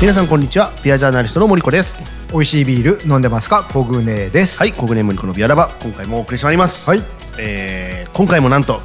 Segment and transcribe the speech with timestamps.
[0.00, 0.70] 皆さんこんにちは。
[0.84, 2.00] ビアジャーナリストの森子です。
[2.30, 3.64] 美味しいビール飲んでますか？
[3.64, 4.56] コグネです。
[4.56, 4.72] はい。
[4.72, 5.70] 小舟森子のビアラバ。
[5.82, 6.88] 今回もお送りしてまいります。
[6.88, 7.02] はい。
[7.36, 8.80] えー今回もなんと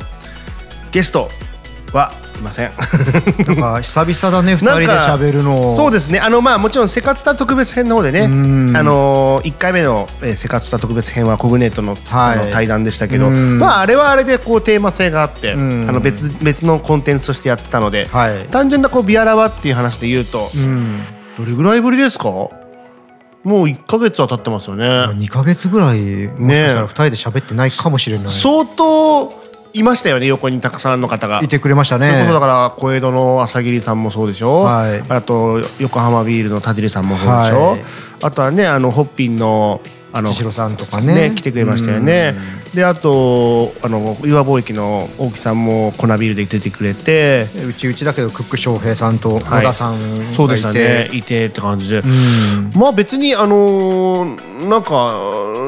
[0.91, 1.29] ゲスト
[1.93, 2.11] は
[2.43, 2.71] いません。
[3.47, 5.75] なんか久々だね 二人で喋るの。
[5.75, 6.19] そうですね。
[6.19, 8.71] あのまあもちろんセカツタ特別編の方でねあうん。
[8.73, 12.39] の1回目の、えー、セカツタ特別編はコグネートの,、はい。
[12.39, 13.57] あの対談でしたけどうん。
[13.59, 15.87] まああれはあれでこうテーマ性があってあうん。
[15.87, 18.47] の別別のコンテンツとしてやってたので、はい。
[18.51, 21.01] 単純なこうビアラバっていう話で言うとうん。
[21.37, 22.27] どれぐらいぶりですか？
[23.43, 25.09] もう1か月は経ってますよね。
[25.17, 28.27] 二ヶ月ぐらいもしかしたら二人で喋ってないかもしれない。
[28.29, 29.42] 相当
[29.73, 31.41] いましたよね横にたくさんの方が。
[31.43, 35.03] いてくれましたそれこねそだから小江戸の朝霧さんもそうでしょ、はい。
[35.09, 37.83] あと横浜ビールの田尻さんもそうでしょ、はい。
[38.21, 39.81] あとはねあのホッピンの
[40.15, 41.33] あのさんとかね。
[41.35, 42.35] 来てくれましたよね。
[42.75, 47.47] であとあの岩貿易の大木さんも粉ビールで出てくれて。
[47.67, 49.65] うちうちだけどクック翔平さんと野はい。
[49.65, 51.09] 田さんがいて、そうでしたね。
[51.11, 52.71] いてって感じで、うん。
[52.75, 55.09] まあ別にあのーなんか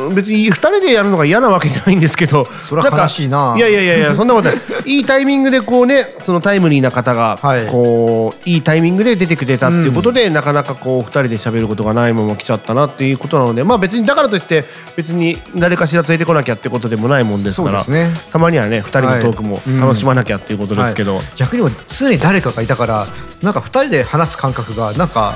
[0.09, 3.55] 別に2人でやるのが嫌なわけじゃないんですけどそれは悲しいな。
[3.57, 4.59] いやいやいやいやそんなことない。
[4.85, 7.67] いいタイミングでこうねそのタイムリーな方がはい。
[7.67, 18.09] こういいタイミングで出てくれたっていうことで、なかなかこう2人で喋ることがないまま来ちゃったなっていうことなのでまあ別にだからといって別に誰かしら連れてこなきゃってことでもないもんですからね。
[18.31, 21.25] たまにはね2人のトークも楽しまなきゃっていうことですけど、はい。
[21.37, 23.05] 逆にも常に誰かがいたから
[23.41, 25.35] なんか二人で話す感覚がなんか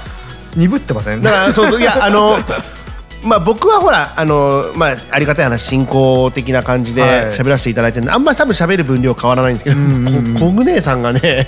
[0.56, 1.22] 鈍ってません？
[1.22, 2.38] だからそういやあの
[3.22, 11.46] まあ僕はほらあのまあありがたい話進行的な感じではい喋らせていただいてるんで、あんまり多分喋る分量変わらないんですけど、うんうんうんこ小舟さんがね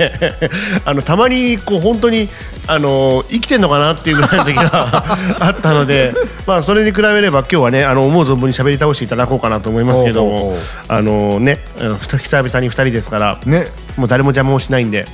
[0.85, 2.27] あのたまにこう本当に
[2.67, 5.03] あの生きてんのかなっていうぐらいの時が
[5.39, 6.13] あったので、
[6.45, 10.55] まあそれに比べれば今日はねあの思う存分に喋り倒していただこうかなと思いますけども
[10.87, 13.65] あのね久々に二人ですから、ね
[13.97, 15.05] もう誰も邪魔をしないんで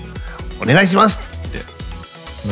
[0.61, 1.61] お願いしますって。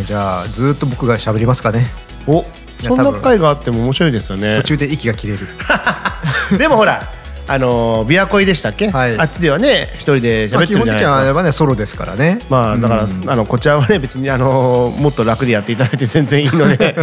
[0.04, 1.88] じゃあずーっと僕が喋りますかね
[2.28, 2.46] おや
[2.82, 4.64] そんな回があっても面白いですよね途。
[4.64, 5.40] 中で息が切れる
[6.58, 7.12] でもほら、
[7.48, 9.18] あのー、琵琶湖でしたっけ、はい。
[9.18, 11.34] あっちではね一人でまあ喋ってるじゃないです基本的にはあれか。
[11.34, 12.40] はねソロですからね。
[12.50, 16.96] まあだから、うんあのこちらはね別にあのーもっと楽でやっていただいて全然いいので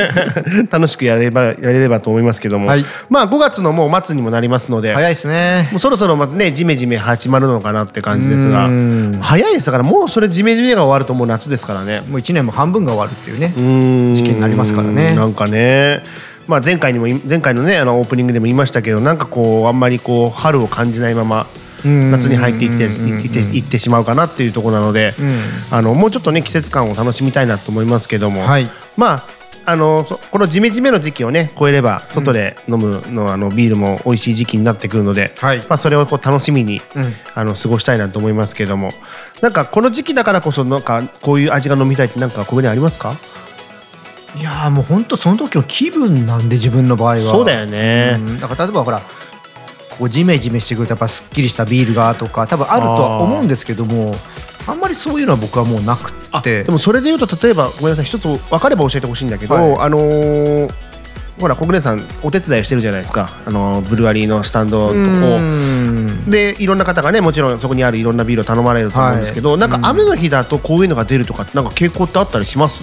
[0.70, 2.84] 楽しくやればやれればと思いますけども、はい。
[3.08, 5.68] まあ5月のもう末にもなりますので、早いですね。
[5.72, 9.18] もうそろそろまたねジメジメ始まるのかなって感じですがうん。
[9.20, 12.02] 早いですからもうそれジメジメが終わるともう夏ですからね。
[12.10, 15.14] もう一年も半分が終わるっていうね時期になりますからね。
[15.14, 16.02] なんかね、
[16.48, 21.46] まあ、前回にも前回のねあのオープニングでも言いましたけどなんかこうあんまりこう春を感じないまま
[21.84, 22.10] うん。
[22.10, 25.38] 夏に入っていってうんいっていってしまうかなっていうところなので、うん。
[25.70, 28.66] あのもうちょっとね季節感を楽しみたいなと思いますけども、はい。
[28.96, 35.58] まああのそこのジメジメの時期をね超えれば外で飲むの,、あのビールも美味しい時期になってくるので、はい。
[35.58, 37.12] まあ、それをこう楽しみに、うん。
[37.34, 38.88] あの過ごしたいなと思いますけども
[39.42, 43.14] なんかこの時期だからこそなんかこういう味が飲みたいってなんかここにありますか？
[44.36, 47.22] いやーもう本当その時の気分なんで自分の場合は。
[47.22, 48.40] そうだよね、うん。
[48.40, 49.00] だから例えばほら
[49.98, 54.14] こうジメジメしてくるとやっぱすっきりしたビールがとか多分あるとは思うんですけども
[54.66, 56.12] あんまりそういうのは僕はもうなく
[56.42, 56.62] て。
[56.64, 59.76] でもそれで言うと例えばごめんなさい一つ分かれば教えてほしいんだけど、はい。
[59.80, 60.72] あのー
[61.40, 64.98] ほら国根さんお手伝いしてるじゃないですか、あのーブルワリーのスタンドとこ。
[64.98, 66.28] うん。
[66.28, 72.82] でいろんな方がねもちろんそこにあるいろんなビールを頼まれると思うんですけど、なんか雨の日だとこういうのが出るとかなんか傾向ってあったりします、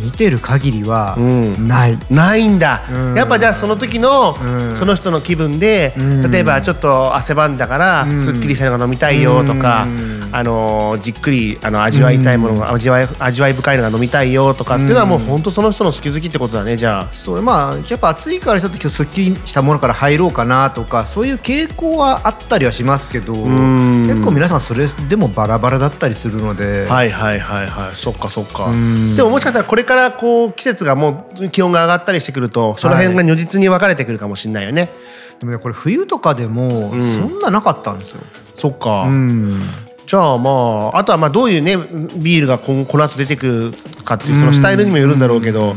[0.00, 1.68] 見てる限りはうん。
[1.68, 3.14] ない、ないんだ、うん。
[3.14, 4.76] やっぱじゃあその時の、うん。
[4.76, 6.30] その人の気分で、うん。
[6.30, 8.20] 例えばちょっと汗ばんだから、うん。
[8.20, 17.08] すっきりしたのが飲みたいよとか、うんあのーじっくりあの味わいたいものが、味わい味わい深いのが飲みたいよとかっていうのはもううん本当その人の好き好きってことだねじゃあ。
[17.12, 17.42] そう。
[17.42, 24.06] まあやっぱ暑いからちょっと今日すっきりしたものから入ろうかなとかそういう傾向はあったりはしますけどん。
[24.06, 27.96] 結構皆さんそれでもバラバラだったりするので、はいはいはいはい。
[27.96, 28.66] そっかそっか。
[28.66, 29.16] うん。
[29.16, 34.90] でももしかしたらこれからこう季節がもう気温が上がったりしてくるとその辺が如実に分かれてくるかもしれないよね、
[35.38, 37.38] でもねこれ冬とかでもそん。
[37.38, 38.20] んななかったんですよ。
[38.56, 39.60] そっか、うん
[40.10, 40.50] じゃあま
[40.92, 41.76] ああとはまあどういうね
[42.16, 45.76] ビールがこの後出てくるかっていうそのスタイルにもよるんだろうけど、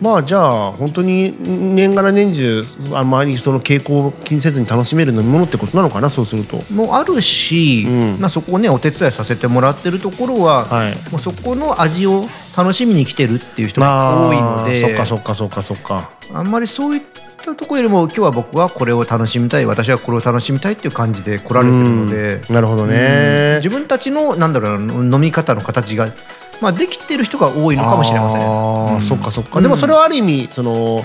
[0.00, 2.64] まあじゃあ本当に年がら年中
[2.94, 6.56] あんまりその傾向を気にせずに楽しめる飲み物ってことなのかなそうすると。
[6.72, 12.24] もうあるし、うんまあ、そこをねお手伝いさせてもらってるところは、はいもうそこの味を
[12.56, 16.19] 楽しみに来てるっていう人が多いのでそっかそっかそっかそっか。
[16.34, 17.02] あんまりそういっ
[17.44, 23.56] たところよりも今日は僕はこれを楽しみたい私はこれを楽しみたいっていう感じで来られてるので、うんなるほどうんね。
[23.56, 26.08] 自分たちのなんだろうな飲み方の形が、
[26.60, 28.40] まあ、できてる人が多いのかもしれません。
[28.42, 31.04] あーうんそっかそっか、うんでもそれはある意味その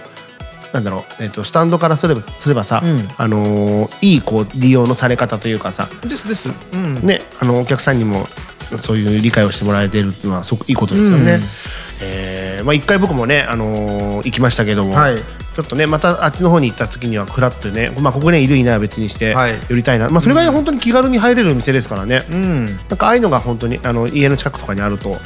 [0.74, 6.50] なんだろう、えっとスタンドからすればすればさ、うんあのーいいこう利用のされ方というかさですです。
[6.74, 8.28] うんねあのお客さんにも
[8.82, 11.36] そういう理解をしてもらえてるっていうのはすごくいいことですよね。
[11.36, 11.42] うん
[12.02, 15.18] えーまあ一回僕もね、あのー行きましたけども、はい
[15.56, 22.24] ちょっとねまたあっちの方に行った時にはフラッとね、まあここねいるいないは別にしてはい寄りたいな、まあそれぐらい本当に気軽に入れる店ですからね。
[22.30, 25.18] うんなんかああいうのが本当にあの家の近くとかにあると。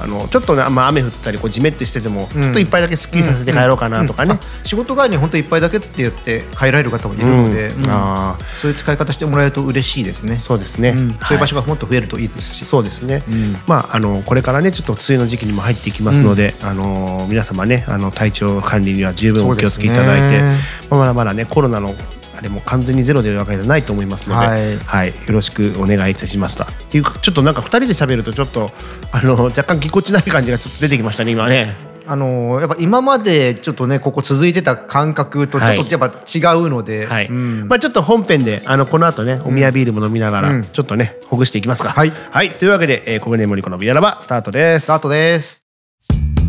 [0.00, 2.42] あのちょっとね、まあ、雨降ったりこうじめってしてても、うん。
[2.42, 10.34] ちょっと一杯だけすっきりさせて帰ろうかなとかね、あ仕事帰りに本当一杯だけって言って帰られる方もいるので、あそういう使い方してもらえると嬉しいですね。
[10.34, 11.12] ーそうですね、うん。
[11.14, 13.56] そういう場所が、がもっと増えるといいですし、そうですね、うん。
[13.66, 20.42] まああのこれからねちょっと梅雨の時期にも入っていきますので、あの皆様ねあの体調管理には十分お気をつけいただいて、
[20.90, 21.94] まだまだねコロナの
[22.40, 26.64] あれも完全にゼロでいうわけじゃないと思いますので、はいはい、よろしくお願いいたしますと。
[26.64, 28.70] っていうかちょっとなんか二人で喋るとちょっと
[29.12, 31.76] あの 若干ぎこちない感じがちょっと出てきましたね今ね。
[32.06, 41.90] あのやっぱ今までちょっとねここ続いてた感覚とちょっとやっぱ違うので、はい、うんまあちょっと本編であのこの後ねお宮ビールも飲みながら、うんちょっとねほぐしていきますか。
[41.90, 44.84] はいはい、というわけで、えー、小舟森子のビアラバスタートです。
[44.84, 46.39] スタートです。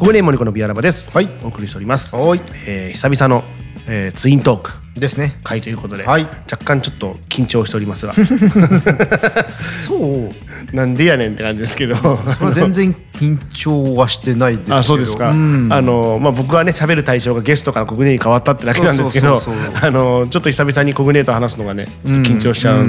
[0.00, 1.10] 小舟森子のビアラバです。
[1.10, 1.28] はい。
[1.42, 2.14] お送りしております。
[2.14, 2.40] はい。
[2.68, 3.42] えー久々の、
[3.88, 4.70] えーツイントーク。
[4.94, 5.36] ですね。
[5.42, 6.22] 会ということで、はい。
[6.22, 8.14] 若干ちょっと緊張しておりますが。
[9.86, 10.30] そう。
[10.72, 11.96] なんでやねんって感じですけど。
[11.96, 14.76] これ全然緊張はしてないですけど。
[14.76, 15.68] あそうですか、ん。
[15.72, 19.42] あのまあ、僕はね喋る対象がゲストから小舟に変わったってだけなんですけど。
[19.82, 22.86] あのちょっと久々に小舟と話すのがね緊張しちゃう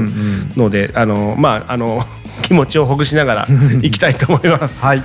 [0.55, 2.05] ので、あのまああの
[2.39, 3.47] 気持ちをほぐしながら
[3.81, 4.83] 行きたいと思います。
[4.83, 5.03] はい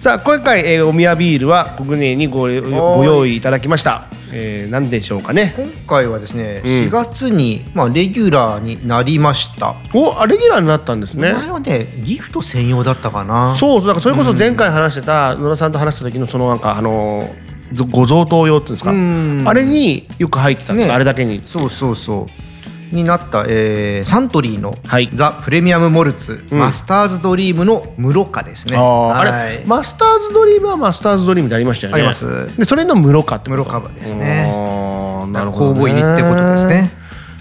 [0.00, 4.04] さあ今回、えーお宮ビールは小舟にごご用意いただきました。
[4.34, 5.54] えー、何でしょうかね。
[5.56, 9.74] 今回はですね、うん4月にまあレギュラーになりました。
[9.94, 11.32] おあレギュラーになったんですね。
[11.32, 13.54] 前はねギフト専用だったかな。
[13.56, 17.30] そうだからそれこそ前回話してた野田さんと話した時のそのなんかあの
[17.72, 22.51] ぞご贈答用っていうんですか、うんあれによく入ってたねあれだけにそうそうそう。
[22.92, 25.10] になった、えーサントリーのはい。
[25.12, 26.58] ザ・プレミアム・モルツ、うん。
[26.58, 28.76] マスターズドリームの室カですね。
[28.76, 29.16] あー。
[29.16, 31.98] あれ、はいマスターズドリームはマスターズドリームでありましたよね。
[31.98, 32.56] あります。
[32.56, 34.50] でそれの室カってこと室カですね。
[34.54, 36.90] あーなるほど、酵母入りってことですね。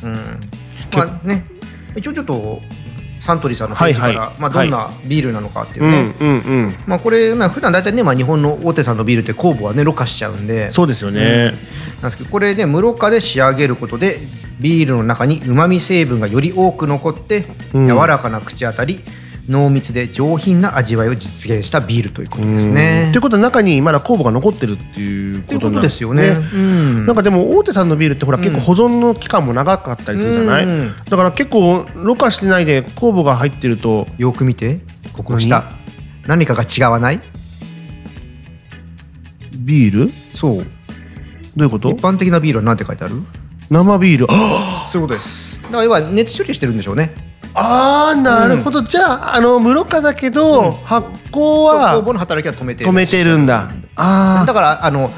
[0.04, 0.40] うん。
[0.94, 1.46] まあね、
[1.96, 2.62] 一応ちょっと
[3.22, 4.40] サントリーさんのページから、はいはい。
[4.40, 6.16] まあどんなビールなのかっていううんね。
[6.20, 6.34] うんう
[6.68, 6.76] ん。
[6.88, 10.72] まあこれまあ普段大体ねまあ日本の大手さんのビールって酵母はねろ過しちゃうんで。
[10.72, 11.56] そうですよね、なん
[12.02, 14.18] ですけどこれね室カで仕上げることで
[14.60, 17.88] ビールの中に旨味成分がより多く残って、うん。
[17.88, 19.00] 柔らかな口当たり
[19.50, 23.10] 濃密で上品な味わいを実現したビールということですね。
[23.12, 26.38] ということは中にまだ酵母が残ってるっていうことなんですよね。
[26.54, 27.06] うん。
[27.06, 30.92] なんかでも大手さんのビールってほら結構保存の期間も長かったりするじゃない、うん。
[31.10, 34.80] だから結構ろ過してないで酵母が入ってるとよく見て
[35.14, 35.72] ここ下。
[36.28, 36.46] 何？
[36.46, 37.20] かが違わない？
[39.58, 40.10] ビール？
[40.10, 40.56] そう。
[40.58, 40.64] ど
[41.58, 41.90] ういうこと？
[41.90, 43.16] 一般的なビールは何て書いてある？
[43.70, 44.28] 生ビール。
[44.30, 45.62] あそういうことです。
[45.64, 52.90] だから要は熱処理してるんでしょうねあーなるほど、じゃああの室化だけど、発酵そうは酵母の働きは止めてる。
[52.90, 53.72] 止めてるんだ。
[53.96, 55.12] あだからあの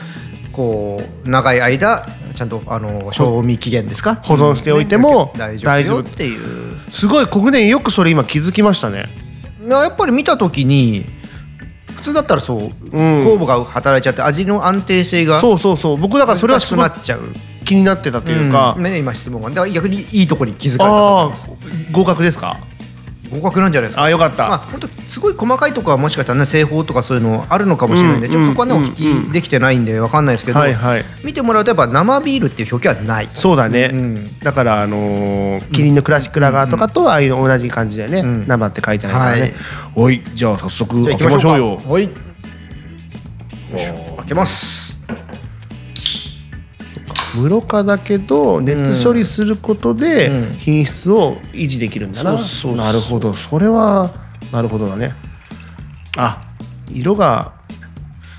[0.51, 4.15] こう長い間ちゃんとあの賞味期限ですか？
[4.15, 6.78] 保存しておいてもね大大丈夫っていう。
[6.87, 9.06] あすごい国年よくそれ今気づきましたね。
[9.68, 11.06] やっぱり見た時に
[11.95, 12.59] 普通だったらそう、
[12.90, 15.97] 酵母が働いちゃって味の安定性がそうそうそう。
[15.97, 17.21] 僕だからそれはすごくないっちゃう
[17.73, 18.83] 気になってたというか、ん。
[18.83, 19.49] ね、今質問が。
[19.49, 21.49] だから逆にいいところに気づかれたと思います。
[21.92, 22.57] 合格ですか？
[23.33, 24.03] 合格なんじゃないですか。
[24.03, 31.06] あよかった、まあ本当すごい細かいところはもしかしたらね製法とかそういうのあるのかもしれないんで、うんちょっとそこはね、うんお聞きできてないんでわかんないですけど、はいはい。
[31.23, 33.27] 見てもらうとやっぱ生ビールっていう表記はない。
[33.31, 34.39] そうだね、うん。
[34.42, 38.47] だからあのーキリンのクラシックラガーとかとああいう同じ感じでね、うん。
[38.47, 39.53] 生って書いてないからね、はい。
[39.95, 41.77] おいじゃあ早速じゃあ開けましょうよ。
[41.77, 42.09] かはい。
[44.18, 44.82] 開けます。
[47.33, 50.54] 室化だけど熱処理することでうん。
[50.59, 53.33] 品質を維持できるんだな、なるほど。
[53.33, 54.11] それは
[54.52, 55.16] なるほどだね。
[56.18, 56.42] あ
[56.94, 57.54] 色が。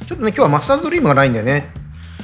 [0.06, 1.72] ちょっとね今日はマスターズドリームがないんだよね。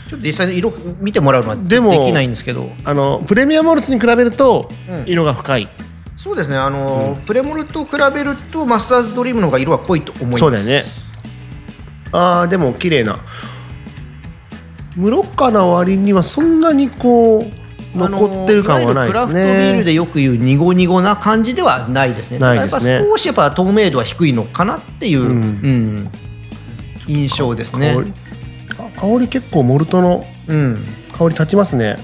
[0.08, 2.70] ちょっと実際に色見てもらうのはででもきないんですけど。
[2.84, 5.04] あのプレミアムモルツに比べるとうん。
[5.06, 5.68] 色が深い、
[6.16, 6.56] そうですね。
[6.56, 10.40] あの、プレモルと比べるとマスターズドリームの方が色は濃いと思います。
[10.40, 10.84] そうだよね。
[12.12, 13.18] あーでも綺麗な
[14.96, 22.38] 室化な割にはそんなにこう残ってる感はないですあのいわゆるクラフトビールねでよく言うニゴニゴな感じではないですね。
[22.38, 22.92] ないですね。
[22.92, 25.30] やっぱ少しやっぱ透明度は低いのかなっていう、うん。
[25.30, 26.10] うん
[27.08, 27.94] 印象ですね。
[27.96, 28.02] 香。
[28.02, 28.12] り
[28.78, 30.84] あ香り結構モルトのうん。
[31.12, 31.96] 香り立ちますね。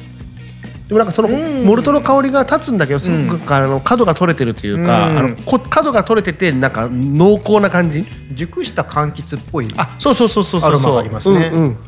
[0.89, 1.65] でもなんかそのうん。
[1.65, 5.19] モルトの香りが立つんだけどすごくあの角が取れてるというか、うん。
[5.19, 8.05] あのこ角が取れててなんか濃厚な感じ？
[8.33, 9.69] 熟した柑橘っぽい。
[9.77, 10.71] あそうそうそうそうそう。
[10.71, 11.51] アロマがありますね。
[11.55, 11.79] うんうん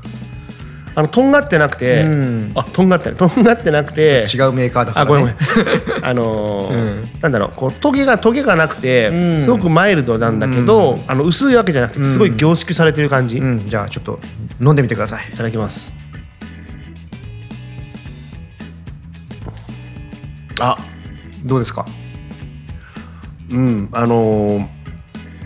[0.99, 2.51] あのとんがってなくて、うん。
[2.57, 5.37] あとんがってとんがってなくて違うメーカーだから、ね、あごめんごめん。
[6.05, 6.77] あのーう
[7.07, 7.09] ん。
[7.21, 9.43] なんだろうこうトゲがトゲがなくて、うん。
[9.45, 11.03] すごくマイルドなんだけど、うん。
[11.07, 14.19] あの薄いわけじゃなくてすごい凝縮されてる感じ、じゃあちょっと
[14.61, 15.95] 飲んでみてくださいただきます。
[20.61, 20.77] あ
[21.45, 21.87] どうですか？
[23.53, 24.67] うんあのー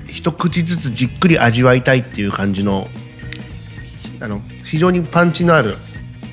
[0.09, 2.89] 一口ずつじっくり味わいたいっていう感じの
[4.21, 4.41] あの
[4.73, 5.77] 非常にパンチのある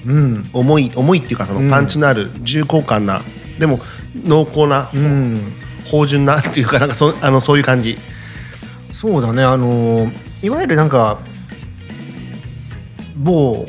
[0.07, 0.49] うん。
[0.53, 3.21] 重い重いっていうかそのパンチのある重厚感な、
[3.59, 3.81] でも
[4.23, 5.53] 濃厚なうん。
[5.91, 7.97] 芳醇なっていうかなんかそあのそういう感じ。
[8.93, 9.43] そうだね。
[9.43, 11.19] あのーいわゆるなんか
[13.17, 13.67] 某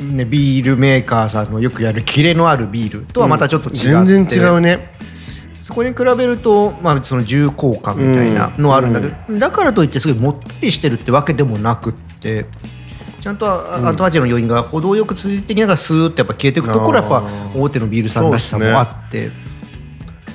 [0.00, 4.90] ねビールメーカーさんのよくやるキレのあるビールとはまたちょっと違って、全然違うね。
[5.62, 12.46] そこに比べると、まあ、その重厚感みたいなのはあるんだけど、だからといってすごいもったりしてるってわけでもなくって
[13.26, 19.32] ちゃんとあ後味の余韻が程よく続いてきながらスーッとやっぱ消えていくところはやっぱ大手のビールさんらしさもあって、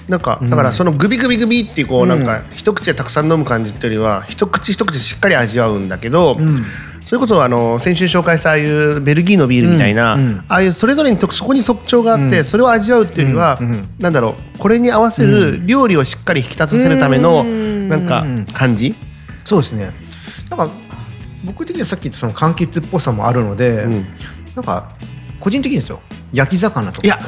[0.10, 0.50] なんかうん。
[0.50, 2.24] だからそのグビグビグビっていうこううんなん。
[2.26, 6.64] か一口でたくさん飲む感じっていうよりは一口一口しっかり味わうんだけど、うん。
[7.06, 10.18] それこそあの先週紹介したああいうベルギーのビールみたいな、
[10.50, 12.44] ああいうそれぞれにとそこに特徴があって、うん。
[12.44, 17.88] それを味わうっていうよりは、うなんだろうこれに合わせる料理をしっかり引き立たせるためのうん。
[17.88, 18.96] なんか感じ、
[19.46, 19.92] そうですね。
[20.50, 20.70] なんか
[21.46, 24.06] 僕的にはさっき言ったその柑橘っぽさもあるので、うん。
[24.56, 24.92] なんか
[25.40, 26.02] 個人的にですよ。
[26.34, 27.08] 焼き魚とか。
[27.08, 27.20] いや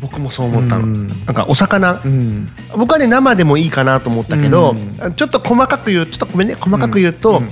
[0.00, 1.08] 僕もそう思ったの、うん。
[1.08, 2.48] なんかお魚、うん。
[2.76, 5.14] 僕はね生でもいいかなと思ったけど、うん。
[5.14, 7.48] ちょっと細かく言うちょっとごめんね細かく言うと、うん。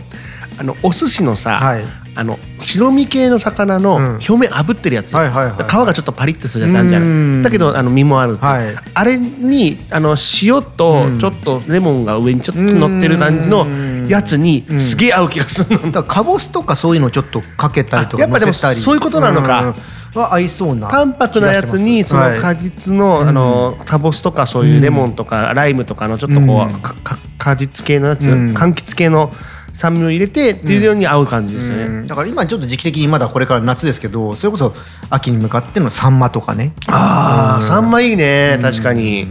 [0.59, 1.85] あのお寿司のさ、はい
[2.21, 4.05] あの白身系の魚のうん。
[4.17, 7.43] 表面炙ってるやつ、皮がちょっとパリッとするやつあるじゃない、うん。
[7.43, 8.75] だけどあの身もあるはい。
[8.93, 11.19] あれにあの塩とうん。
[11.19, 13.67] ちょっとレモンが上にちょっと乗ってる感じの
[14.07, 14.81] やつにうん。
[14.81, 19.65] すげえ合う気がするの、だかぼすとかそういうのをちょっとかけたりとかあやっぱでもそういうことなのか。
[19.65, 19.75] うん。
[20.21, 20.89] は合いそうな。
[20.89, 22.39] 淡白なやつにそのはい。
[22.39, 28.53] 果実の,、あのタボスとかそういうレモンとかライムとかのちょっとこう、果実系のやつ、うん。
[28.53, 29.33] 柑橘系の
[29.81, 31.85] 酸味を入れてっていうように合う感じですよね。
[31.85, 32.05] うん。
[32.05, 34.75] だから今ちょっと時期的にまだこれから夏ですけどそれこそ
[35.09, 36.75] 秋に向かってのサンマとかね。
[36.87, 37.67] ああ、うん。
[37.67, 38.59] サンマいいね。
[38.61, 39.27] 確かに。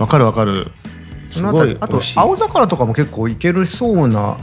[0.00, 0.72] わかるわかる。
[1.30, 4.36] そのあたりあと青魚とかも結構いけるそうな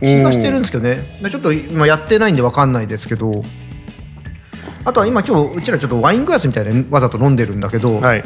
[0.00, 1.04] 気がしてるんですけどね。
[1.30, 3.44] ちょっと今やってないんで分かんないですけど。
[4.84, 8.24] あとは今今日うちらちょっとワイングラスみたいなわざと飲んでるんだけど、はい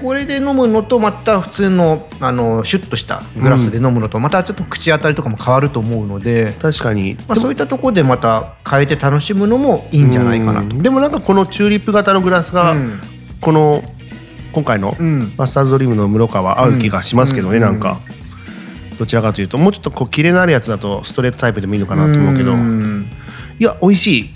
[0.00, 7.14] これで飲むのとまた普通のあのシュッとしたグラスで飲むのとまたちょっと口当たりとかも変わると思うので、確かに。
[7.28, 10.74] まあ、そういったところでまた変えて楽しむのもいいんじゃないかなと。
[10.76, 12.98] うんでもなんかこのチューリップ型のグラスが、うん。
[13.40, 13.84] この
[14.52, 15.32] 今回のうん。
[15.36, 17.62] マスターズドリームの室川合う気がしますけどね、うん。
[17.62, 18.00] なんか。
[18.98, 23.08] どちらかというともうちょっとこうキレのあるやつだとストレートタイプでもいいのかなと思うけど、ん。
[23.60, 24.30] いや美味しい。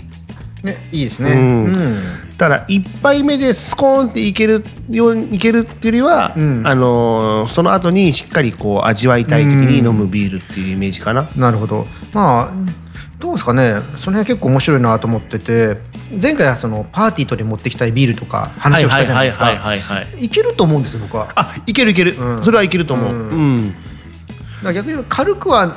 [0.63, 1.31] ね、いいですね。
[1.31, 1.65] うん。
[1.65, 11.29] うんだから一杯目でスコーンっていけるようにいけるっていうよりは、うんあのーその後にしっかりこう味わいたい時に飲むビールっていうイメージかな。
[11.35, 11.85] なるほど。
[12.13, 12.83] まあ
[13.19, 13.75] どうですかね。
[13.95, 15.77] その辺結構面白いなと思ってて、
[16.21, 19.45] 前回はそのパーティーとで持ってきたいビールとか話をしたじゃないですか。
[19.45, 19.75] は
[20.19, 21.31] いけると思うんですよ僕は。
[21.35, 23.13] あいけるいける、うんそれはいけると思う。
[23.13, 23.75] うんうん
[24.63, 25.75] ら逆に軽くは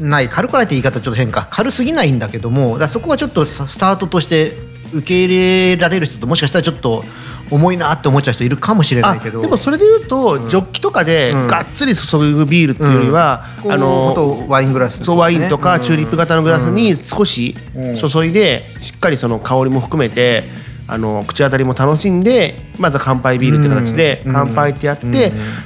[0.00, 4.52] ない軽くないって言い方ちょっと変か軽すぎないんだけどもだそこはちょっとススタートとして
[4.92, 7.04] 受け入れられる人ともしかしたらちょっと
[7.50, 9.40] 重いなって思っちゃう人いるかもしれなあいけど。
[9.40, 11.46] でもそれで言うと、ジョッキとかでうん。
[11.46, 20.44] がっつり注ぐビールっていうよりは、あのワイングラスそうワインとかチューリップ型のグラスに少しうん注いでしっかりその香りも含めて
[20.88, 25.12] あの口当たりも楽しんでまずは乾杯ビールって形でうん乾杯ってやって、うん。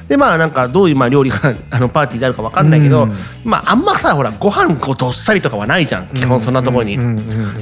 [0.08, 1.38] でまあなんかどういうまあ料理が
[1.70, 3.12] あのパーティーになるかわかんないけど、うん。
[3.44, 6.98] まああんまさほらご飯こうどっさりとかはないじゃん基本そんなところに。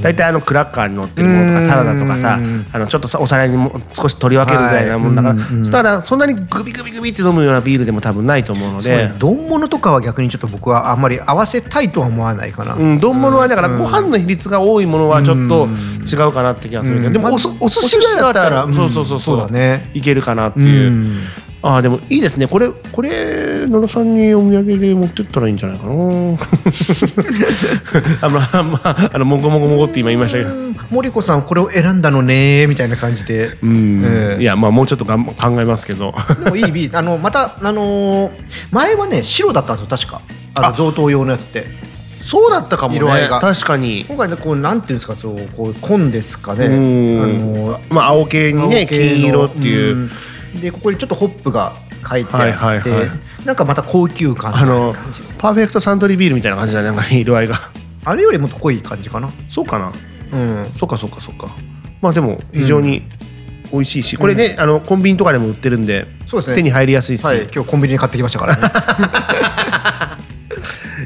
[0.02, 5.64] 大体あのクラッカーに乗ってるものとうんかサラダとかさうんあのちょっとさお皿にも少し取り分けるぐらいなもんだから、はいうんうん。
[5.64, 8.98] そしたらそんなにグビグビグビって飲むようなビールでも多分ないと思うので。
[8.98, 9.14] ね。
[9.18, 15.68] 丼物とかは逆にちょっと僕はあんまり合わせたいとは思わないかな、うん、丼物はだからご飯の比率が多いものはちょっと
[16.06, 17.12] 違うかなって気がするけど、うん。
[17.12, 19.36] でもおそお寿司ぐらいだったら、お寿司だったらそうそうそう。
[19.36, 19.90] うんそうだね。
[19.94, 21.18] いけるかなっていう、うん。
[21.60, 22.46] ああでもいいですね。
[22.46, 26.38] これこれ野呂さんにお土産で持ってったらいいんじゃないかな。
[28.22, 30.50] あまあまああのもごもごもごって今言いましたけど。
[30.50, 30.76] うん。
[30.90, 33.58] 森子さんこれを選んだのねみたいな感じで。
[33.60, 34.42] うん、ええ。
[34.42, 36.14] いやまあもうちょっとがん考えますけど。
[36.44, 38.30] でもいいビールあのまたあのー
[38.70, 40.22] 前はね白だったんですよ確か。
[40.54, 40.72] あのあ。
[40.72, 41.66] 贈答用のやつって
[42.28, 42.99] そうだったかもね。
[42.99, 43.40] 色合いが。
[43.40, 44.04] 確かに。
[44.06, 50.11] 今回ねこうなんていうんですかそうこう紺ですかねあうんのーまあ青系にね金色っていう、ん。
[50.61, 51.75] でここにちょっとホップが
[52.06, 53.11] 書いてあって、はいはいはい
[53.47, 54.92] なんかまた高級感あの
[55.38, 56.88] パーフェクトサントリービールみたいな感じだね。
[56.88, 57.70] なんかね色合いが。
[58.04, 59.30] あれよりも濃い感じかな。
[59.49, 59.90] そうかな。
[60.32, 60.70] うん。
[60.76, 61.49] そっかそっかそっか。
[62.02, 63.02] まあでも非常に
[63.73, 66.56] 美味しいし、これね、あのコンビニとかでも売ってるんでそうですね。
[66.56, 67.49] 手に入りやすいし、はい。
[67.54, 70.18] 今日コンビニで買ってきましたからね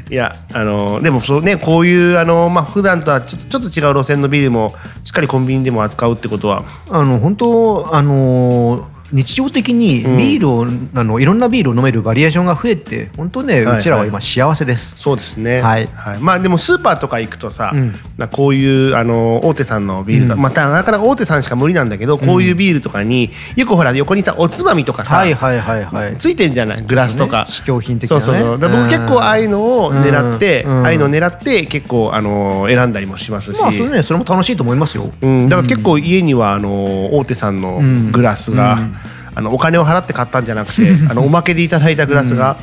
[0.09, 10.65] いやあのでもそうねこういうあのまあ普段とはちょっとちょっと違う路線のビールもしっかりコンビニでも扱うってことはあの本当あの日常的にビールを、
[10.95, 14.97] あのいろんなビールを飲めるバリエーションが増えて本当ね、はいうちらは今幸せです。
[14.97, 15.61] そうですね。
[15.61, 15.87] はい。
[16.19, 17.93] まあでもスーパーとか行くとさ、うん。
[18.17, 20.41] まあこういうあの大手さんのビールが、うん。
[20.41, 26.17] またなかなか大手さんしか無理なんだけど、こういうビールとかによくほら横にさおつまみとかさ、はいはいはいはい。
[26.17, 26.81] ついてんじゃない？
[26.81, 27.45] グラスとか。
[27.45, 27.51] ね。
[27.51, 28.23] 試供品的なね。
[28.23, 30.83] そうそう僕結構ああいうのを狙って、うん。
[30.83, 34.03] ああいうのを狙って結構あの選んだりもしますし、まあそれね。
[34.03, 35.11] それも楽しいと思いますよ。
[35.21, 38.95] うん、だから結構家にはあの大手さんのグラスが、うん
[39.35, 42.57] あのお金を払って買ったんじゃなくて あのおまけでいただいたグラスが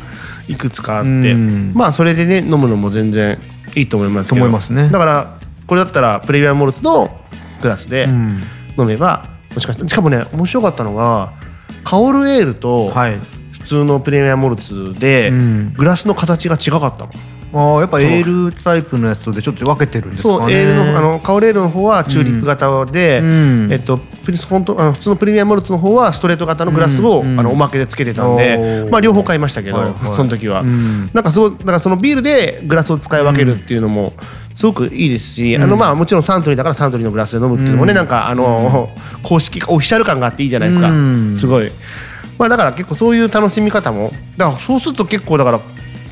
[0.49, 1.73] いくつかあって、うん。
[1.75, 3.39] まあそれでね飲むのも全然
[3.75, 4.41] いいと思いますけど。
[4.41, 4.89] と思いますね。
[4.91, 5.35] だから
[5.67, 7.11] これだったらプレミアムモルツの
[7.63, 8.43] グラスでうん。
[8.79, 9.25] 飲めば
[9.55, 11.33] もしかしてしかもね面白かったのが
[11.85, 13.19] カオルエールとはい。
[13.53, 15.75] 普通のプレミアムモルツでうん。
[15.77, 17.11] グラスの形が違かったの。
[17.53, 20.39] ああやっぱエールタイプのやつとでちょっと分けてるんですかね。
[20.39, 23.69] そうエールのあのカオルエールの方はチューリップ型で、うん。
[23.73, 30.17] えっと、プリス本当あの普通のプレミアムモルツの方はストレート型のグラスを、うんあのおまけでつけてたんで、まあ、両方買いましたけど、はいはい。
[30.17, 31.11] その時は、うん。
[31.13, 34.13] なんかすごいだからそのビールでグラスを使い分けるっていうのも
[34.55, 37.97] すごくいいですし、あのまあもちろんサントリーだからサントリーのグラスで飲むっていうのもね、うん。
[37.97, 38.91] なんかあの、
[39.23, 41.37] 公式オフィシャル感があっていいじゃないですか、うん。
[41.37, 41.71] すごい。
[42.39, 45.61] まあ、だから結構そういう楽しみ方もだからそうすると結構だから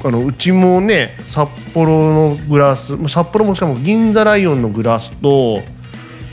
[0.05, 5.61] あのうちもね札幌のグラス札幌もしかも銀座ライオンのグラスと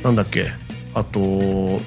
[0.03, 0.48] なんだっけ
[0.93, 1.19] あと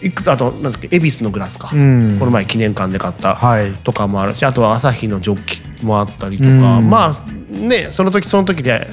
[0.03, 2.17] いくあとなんだっけ恵比寿のグラスか、うん。
[2.19, 3.73] この前記念館で買った、はい。
[3.73, 5.45] とかもあるしあとは朝日のジョッ
[5.79, 6.91] キもあったりとか、うん。
[6.91, 8.87] まあねその時その時で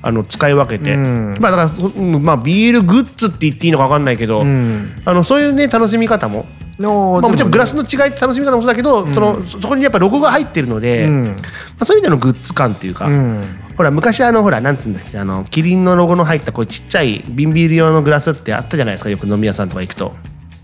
[0.00, 1.36] あの使い分けて、うん。
[1.38, 4.90] まあだからまあビールグッズって言っていいのか分かんないけど、うん。
[5.04, 6.46] あのそういうね楽しみ方もの
[7.20, 11.24] まあ、もちろんグラスの、の違いって楽しみ方もそうだけど、そのそそこにやっぱロゴが入ってるので、うん。
[11.24, 11.34] ま
[11.80, 13.42] あ、そういう意味でのグッズ感っていうか、うん。
[13.76, 20.14] ほら昔あのほらなんつうんだっけあのキリンのロゴの入ったこうちっちゃい瓶ビール用のグラスってあったじゃないですかよく飲み屋さんとか行くと。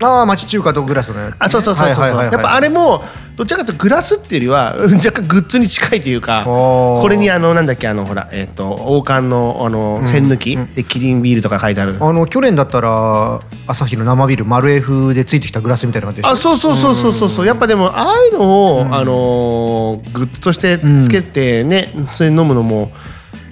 [0.02, 1.36] ああ町中華とグラスのやつね。
[1.38, 3.02] あそうそうそうそう、やっぱあれも
[3.36, 11.96] どちらかというとグラスっていうよりはうん 若干グッズに近いというかこれにあのなんだっけあのほらえっ、と王冠のあのん栓抜き、うんでキリンビールとか書いてある。
[12.00, 17.28] あの去年だったら朝日の生ビール丸 F でついてきたグラスみたいな感じであそうそうそうそうそう。
[17.28, 22.92] そうやっぱでもああいうのを、あのーグッズとしてつけてね、それ飲むのも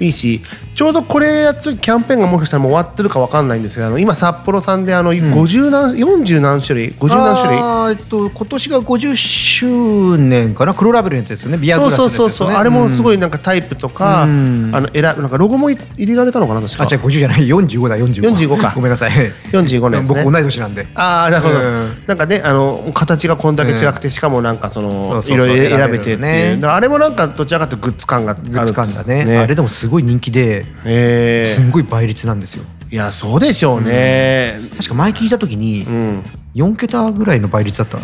[0.03, 0.41] いいし
[0.75, 7.59] ちょうどこれやった時キャンペーンがもしかしたらもう終わってるかわかんないんですけどあの今札幌さんであの50何、40何種類50何種類？
[7.59, 10.75] あーえっと今年が50周年かな？
[10.75, 11.59] 黒ラベルのやつですよね。
[11.59, 12.27] ビアグそうラスのやつですよね。
[12.27, 14.71] そうそうそう、あれもすごい、いなんかタイプとか、うん。
[14.75, 16.85] あの選ぶなんかロゴもい入れられたのかな確か。
[16.85, 17.47] あじゃあ50じゃない。
[17.47, 18.73] 45だ45 45か。
[18.75, 19.11] ごめんなさい。
[19.53, 20.25] 45のやつね。
[20.25, 20.87] 僕同い年なんで。
[20.95, 22.05] ああなるほど、うん。
[22.07, 26.59] なんかねあの形がこんだけ違くて、しかもなんかそのいろいろ選べてね。
[26.65, 29.37] あれもなんかどちらかというとグッズ感があるグッズ感だね。
[29.37, 31.47] あれでもすごい人気でえ。
[31.55, 32.65] すんごい倍率なんですよ。
[32.91, 34.59] いやそうでしょうね。
[34.77, 36.25] 確か前聞いた時にうん、
[36.55, 37.99] 4桁ぐらいの倍率だった。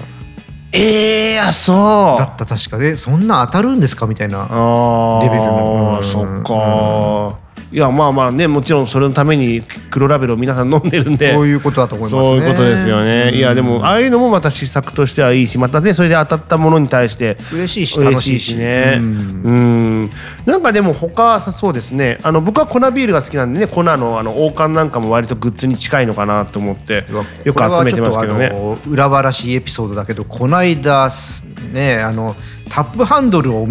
[0.73, 1.77] ええあそう。
[2.19, 2.79] だった確か。
[2.79, 4.07] でそんな当たるんですか？
[4.07, 7.39] みたいなあレベルのうんあそっか
[7.71, 13.35] いやまあまあねもちろんそれのために黒ラベルを皆さん飲んでるんでそういうことだと思いますねそういうことですよね。
[13.35, 18.99] いやでもああいうのもまた施策としてはいいし、またねそれで当たったものに対して嬉しいし嬉楽しいしね。
[19.01, 20.11] ううんん。
[20.47, 22.19] なんかでも他そうですね。
[22.23, 27.07] あの僕は粉ビールが好きなんでね、粉のあの王冠なんかも割とグッズに近いのかなと思って
[27.45, 28.53] よく集めてますけどね。
[28.89, 32.37] 裏話エピソードだけどこの間すねあの
[32.69, 33.67] タップハンドルを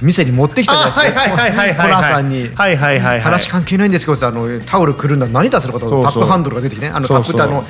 [0.00, 1.30] 店に持ってきたじゃないですか。
[1.30, 2.48] コはいナーさんに。
[3.20, 6.92] 話関係ないんですけどあのタオルくるんだ何出すのかとタップハンドルが出てきてね。
[6.92, 7.64] あのタップってあの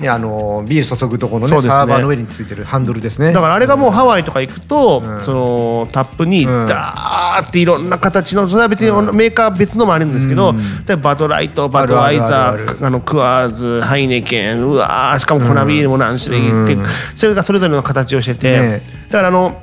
[0.00, 1.62] ねあのビール注ぐところのねね。
[1.62, 3.32] サーバーの上についてるハンドルですね。
[3.32, 5.22] だからあれがもうハワイとか行くと、うん。
[5.22, 6.66] そのタップにうん。
[6.66, 10.56] ダーっていろんな形のそれは別にメーカー別のもあるんですけど、うん。
[10.58, 10.62] 例
[10.94, 16.86] えばバドライトバドワイザーあのクワーズハイネケンうわーしかも粉ビールも何種類って、うん。
[17.14, 19.62] それがそれぞれの形をしてて、ねだからあの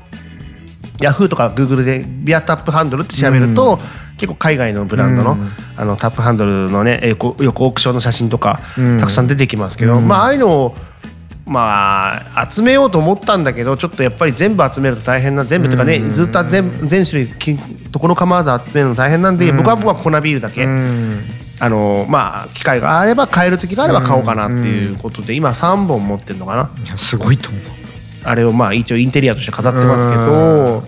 [1.02, 3.80] ヤフーとかグーグルでビアタップハンドルって調べると、
[4.18, 5.50] 結構海外のブランドの,、うん。
[5.78, 9.00] あのタップハンドルのねよくオークションの写真とか、うん。
[9.00, 10.08] たくさん出てきますけど、うん。
[10.08, 10.76] まあああいうのを
[11.46, 16.14] まあ集めようと思ったんだけどちょっとやっぱり全部集めると大変な全部とかね、うん。
[16.14, 17.56] ずっと全全種類き
[17.92, 19.58] ところ構わず集めるの大変なんで、うん。
[19.58, 21.24] 僕は僕は粉ビールだけ、うん。
[21.62, 26.70] あのまあ機会があれば買える時があれば買おうかなっていうことで、今3本持ってるのかな。
[26.86, 27.79] いやすごいと思う
[28.24, 30.84] あれをまあ一応インテリアとして飾ってますけど、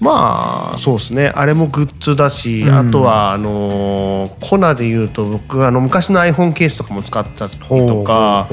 [0.00, 1.32] まあそうですね。
[1.34, 2.78] あれもグッズだし、うん。
[2.78, 8.48] あとはあのーコナで言うと僕あの昔の iPhone ケースとかも使ってたりとか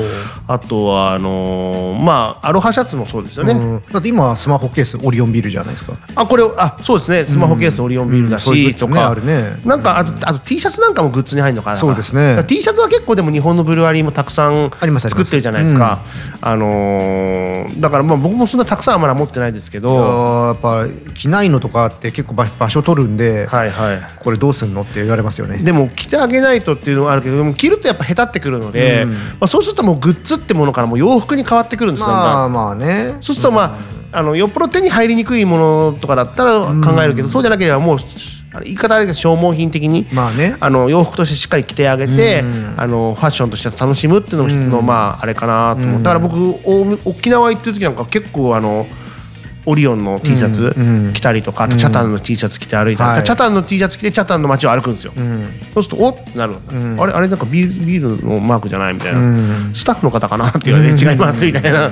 [0.47, 3.83] あとはあのーまあアロハシャツもそうですよね、うん。
[3.91, 5.93] だって今スマホケースオリオンビールじゃないですか。
[6.15, 7.25] あこれあそうですね。
[7.25, 8.73] スマホケースオリオンビールだし、うん。
[8.75, 9.09] とか。
[9.09, 9.59] あるね。
[9.65, 11.77] なんかあとあと T シャツなんかもグッズに入るのかな。
[11.77, 12.43] そうですね。
[12.47, 15.99] T シャツは結構でも日本のブルワリーもたくさん作ってるじゃないですか。
[16.39, 23.99] あのーだからまあ僕もそんなたくさんはまだ持ってないですけあどーやっぱ着ないのとかって結構場場所取るんで、はいはい。
[24.23, 25.57] これどうすんのって言われますよね。
[25.57, 29.11] でも着てあげないとっていうのはあるけどでも着るとやっぱ下手ってくるので、うん。
[29.11, 33.15] まあ、そうするともうグッズってものからもう洋服に変わってくるんですよ、まあまあね。
[33.19, 33.77] そうするとま
[34.11, 37.97] あ,、あのよっぽど手に入りにくいものとかだったら考えるけど、そうじゃなければもう
[38.61, 40.55] 言い方あれだけど消耗品的に、まあね。
[40.59, 42.73] あの洋服としてしっかり着てあげて、うん。
[42.77, 46.03] あのファッションとして楽しむっていうのもうんまああれかなと思う、うん。
[46.03, 48.85] だから僕お沖縄行ってる時なんか結構あの
[49.65, 50.75] オリオンの T シャツ
[51.13, 53.23] 着たりとか、あとチャタンの T シャツ着て歩いたり、はい。
[53.23, 55.59] チャタンの T シャツ着てチャタンの街を歩くんですよ、うん。
[55.73, 56.99] そうするとおっってなる、ん。
[56.99, 59.71] あれあれなんかビールビールのマークじゃないみたいな、うん。
[59.73, 61.91] スタッフの方かなって言われて違いますみたいな。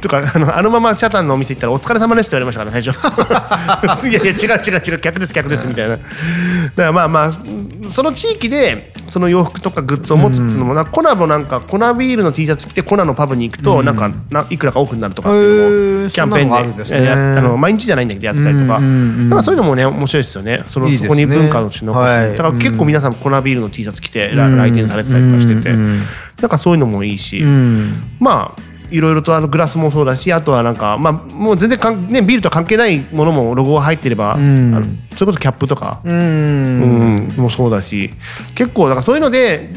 [0.00, 4.08] とかあのあのままチャタンのお店行ったら「お疲れ様です」って言われましたから最初。
[4.08, 5.96] いやいや違う違う違う客です客ですみたいな。
[5.96, 6.02] だか
[6.76, 7.32] らまあまあ
[7.90, 17.10] その地域でその洋服とかグッズを持つっていうのも、なコナもなんかコナビールの T シャツ着てコナのパブに行くと、なんかないくらかオフになるとかっていうのキャンペーンですね。
[17.10, 18.94] あの毎日じゃないんだけどやってたりとか、うんうんう
[19.24, 19.38] んなん。
[19.38, 20.64] かそういうのもね面白いですよね。
[20.70, 25.98] そのいいですねそこに文化のし残し、はいだから結構皆さんコナビールの T シャツ着て来店されてたりとかしてて、うんうん。
[26.40, 28.16] なんかそういうのもいいし、うん。
[28.18, 36.08] まあいろいろとあのグラスもそうだしあとはなんかまあもう全然かん、ね、ビールとは関係ないものもロゴが入ってれば、うんあのそれこそキャップとか、う。
[36.08, 38.10] うんんもそうだし
[38.54, 39.70] 結構だからそういうので、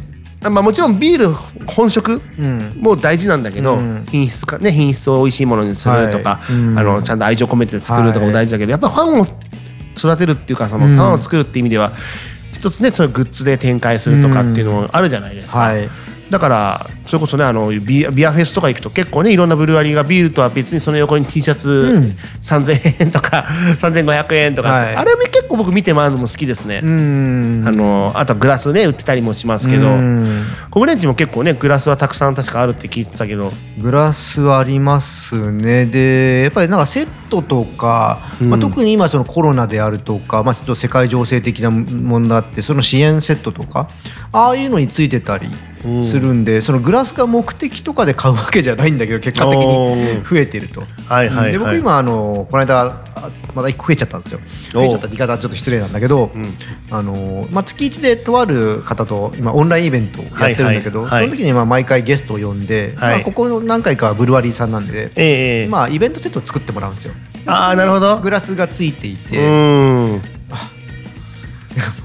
[0.43, 1.33] あまあ、もちろんビール
[1.65, 2.77] 本色うん。
[2.79, 9.27] も大事なんだけど、うん品質か、ね、品質を美味しいものにするとか、はいうんあのちゃんと愛情込めて作るとかも大事だけど、やっぱファンを
[9.97, 11.93] 育てるっていうかそのうんファンを作るっていう意味では、
[12.53, 15.59] 一つねそういうグッズで展開するとかっていうのもあるじゃないですか。
[15.59, 15.87] はい。
[16.29, 22.03] だからそれこそねあのビアビアフェスとか行くと結構ねいろんなブルワリーがビールとは別にその横に T シャツうん。
[22.41, 23.45] 3000円とか
[23.79, 24.95] 3500円とか、はい。
[24.95, 27.63] あれも結構僕見て回るのも好きですね、うん。
[27.65, 30.43] あのあとはグラスね売ってたりもしますけど、うん。
[30.69, 33.51] コブレンチも結構ねグラスはたくさん確かあるって聞いてたけど。
[33.79, 35.85] グラスはありますね。
[35.85, 38.49] でやっぱりなんかセットとか、うん。
[38.49, 43.87] まあ、特に今そのコロナであるとか、まあ、ちょっと世界情勢的な問題あってその支援セットとか
[44.31, 45.53] ああいうのについてたりうん
[46.03, 50.29] するんで、そのグラスが目的とかで買うわけじゃないんだけど結果的おにー。
[50.29, 50.81] 増えてると。
[50.81, 51.51] はいはいはい。
[51.51, 54.39] で僕今あのこの間あまだ1個増えちゃったんですよ。
[54.71, 56.53] 増えちゃった言い方はちょっと失礼なんだけど、うん。
[56.91, 61.29] あのまあ、月1でとある方と今オンラインイベントをやってるんだけど、はいはいはい。
[61.29, 63.15] その時にまあ毎回ゲストを呼んで、はい。
[63.15, 65.67] まあ、ここの何回かはブルワリーさんなんで、ええええ。
[65.67, 67.13] まあ、イベントセットを作ってもらうんですよ。
[67.45, 68.19] ああなるほど。
[68.19, 70.21] グラスがついていうて、ーん。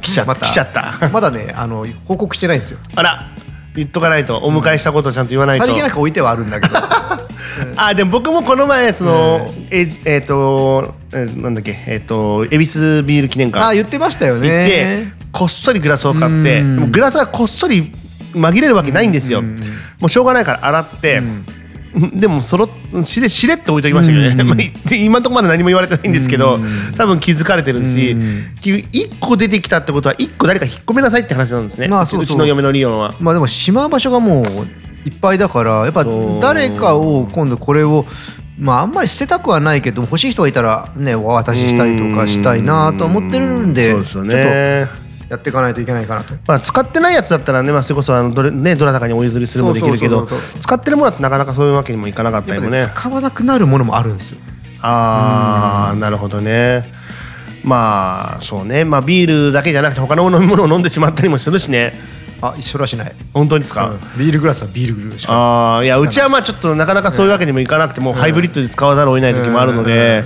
[0.00, 0.34] 来ちゃった。
[0.36, 1.08] 来ちゃった。
[1.12, 2.78] まだねあの報告してないんですよ。
[2.94, 3.30] あら
[3.74, 4.38] 言っとかないと。
[4.38, 6.78] お迎えしたことをちゃんと言わないと、さりげなく置いてはあるんだけど。
[7.76, 17.90] あでも僕もこの前その、ええーとえーなんだっけえっ、と恵比寿ビール記念館あ言ってましたよ行って、ねこっそりグラスを買ってグラスがこっそり
[18.34, 19.56] 紛れるわけないんですよ、うん。
[19.98, 21.44] もうしょうがないから洗って、うん
[22.14, 22.68] でもそろ
[23.04, 24.96] しれしれって置いときましたけどね、うん。
[25.04, 26.64] 今のところまで何も言われてないんですけど、うん。
[26.96, 28.20] 多分気づかれてるし、うん。
[28.62, 33.14] 1個出てきたってことは1個誰か引っ込めなさいって話なんですね、まあそうちの嫁のリオンは。
[33.20, 34.44] まあでもしまう場所がもう
[35.04, 36.06] いっぱいだからやっぱ
[36.40, 38.06] 誰かを今度これを
[38.58, 45.01] まああんまり捨てたくはないけど欲しい人がいたらねお渡ししたりとかしたいなと思ってるんでそうですよちょっねと
[45.32, 46.34] やっていかないといけないかなと。
[46.46, 50.28] まあ、使ってないやつだったらね、まあ、それこそあのどれ、ね、どなたかにお譲りするもできるけど
[50.60, 52.80] 使ってるものだとなかなかそういうわけにもいかなかったりもね。
[52.80, 54.38] やっぱ使わなくなるものもあるんですよ。
[54.82, 56.92] ああなるほどね。
[57.64, 58.84] まあそうね。
[58.84, 61.94] まあビールだけじゃなくて他の飲み物を飲んでしまったりもするしね
[62.42, 63.12] あ一緒らしない。
[63.32, 64.18] 本当ですか、うん。
[64.18, 65.32] ビールグラスはビールしか。
[65.32, 70.24] ああいやうちはまあちょっとなかなかそういうわけにもいかなくてもうハイブリッドで使わざるを得ない時もあるので、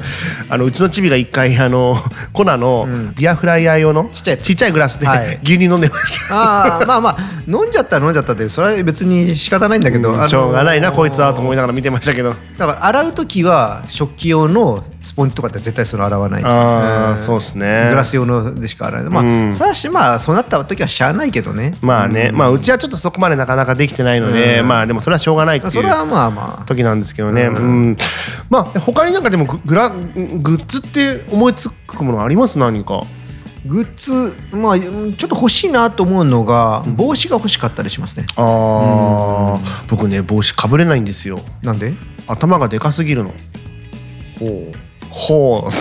[0.49, 1.97] あのうちのチビが一回あの
[2.33, 3.15] コナのうん。
[3.15, 5.39] ビアフライヤー用のちっちゃいちっちゃいグラスではい。
[5.43, 12.31] 牛乳飲んでました、ああまあまあ飲んじゃったら飲んじゃったってそれは別に仕方ないんだけど、あのしょうがないなこいつはと思いながら見てましたけど。
[12.59, 16.45] だから洗う時は食器用のスポンジとかって絶対その洗わないし。
[16.47, 17.89] あーんそうっすね。
[17.91, 19.13] グラス用のでしか洗わない。
[19.13, 19.53] まあ、うん。
[19.53, 21.77] それはしまあそうなった時はしゃあないけどね。
[21.81, 24.69] まあね、まあうちはちょっとそこまでなかなかできてないので、うん。
[24.69, 25.73] まあでもそれはしょうがないっていう。
[25.73, 26.65] それはまあまあ。
[26.67, 27.83] 時なんですけどね、ううん。
[27.93, 27.97] ん
[28.51, 32.59] まあ他になんかでもググラグッズって思いつくものあります？
[32.59, 33.03] 何か。
[33.67, 38.27] グッズまあうんちょっと欲しいなと思うのが帽子が欲しかったりしますね。
[38.37, 41.41] ああ、僕ね帽子かぶれないんですよ。
[41.63, 41.95] なんで？
[42.29, 43.33] 頭がでかすぎるの。
[44.39, 44.77] ほう。
[45.11, 45.71] ほう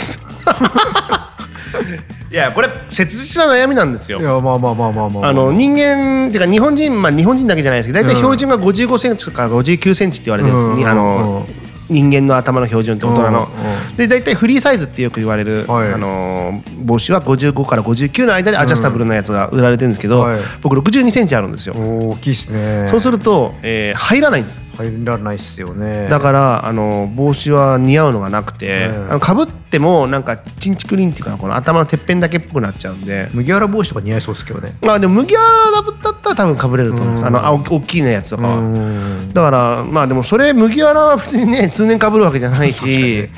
[2.31, 4.19] いやこれ切実な悩みなんですよ。
[4.19, 5.33] いやまあまあまあまあまああ。
[5.33, 10.88] の人間っていうか日本人まあ日本人だけじゃないですけど大体標準が55センチとか59センチって言われてるんです、うん。
[10.88, 11.45] あの
[11.88, 13.29] 人間の頭の標準って大人の。
[13.29, 13.89] うん。
[13.91, 13.95] うん。
[13.95, 15.93] で大体フリーサイズってよく言われる、はい。
[15.93, 20.39] あの帽子は55から59の間でアジャスタブルなやつが売られてるんですけど、はい。
[20.61, 22.88] 僕62センチあるんですよ、大きいっすね。
[22.89, 26.07] そうすると、えー入らないんです入らないっすよね。
[26.09, 33.29] だからあの帽子は似合うのがなくて、うんあの被ってもなんかチンチクリンっていうかこの頭のてっぺんだけっぽくなっちゃうんで。
[33.33, 34.75] 麦わら帽子とか似合いそうですけどね。
[34.81, 39.33] まあでも麦わらだったら多分被れると思うんあの青大きいのやつとかは、うん。
[39.33, 43.29] だからまあでもそれ麦わらは別にね 通年被るわけじゃないし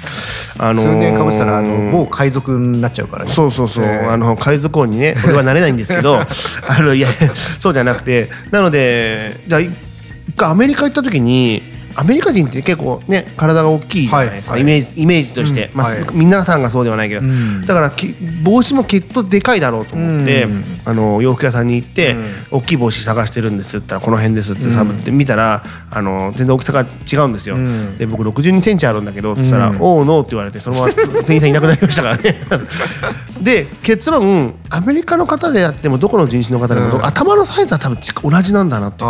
[0.59, 3.31] あのー数年かぶってたらあの某海賊になっちゃうからね。
[3.31, 4.07] そうそうそう、ええ。
[4.07, 6.19] あの海賊王にね俺はなれないんですけど
[6.67, 7.07] あのいや
[7.59, 8.29] そうじゃなくて。
[8.51, 9.69] なのでじゃあ一
[10.37, 11.61] 回アメリカ行った時に
[11.97, 16.15] アメリカ人って結構ね体が大きいじゃないですか、はいイメージイメージとして、まあうんはい。
[16.15, 17.65] 皆さんがそうではないけど、うん。
[17.65, 20.63] だからき帽子もきっとでかいだろうと思って、うん。
[20.85, 22.25] あの洋服屋さんに行って、うん。
[22.51, 27.97] 大きい帽子探してるんですって言ったらこの辺ですってサブって見たらあの全然大きさが違うんですよ、うん。
[27.97, 32.41] で僕62センチあるんだけどって言ったら「うんおおノー」って言われてそのまま店員さんいなくなりましたからね。
[33.41, 37.05] で結論アメリカの方であってもどこの人種の方でも、うん。
[37.05, 39.07] 頭のサイズは多分ち同じなんだなって気が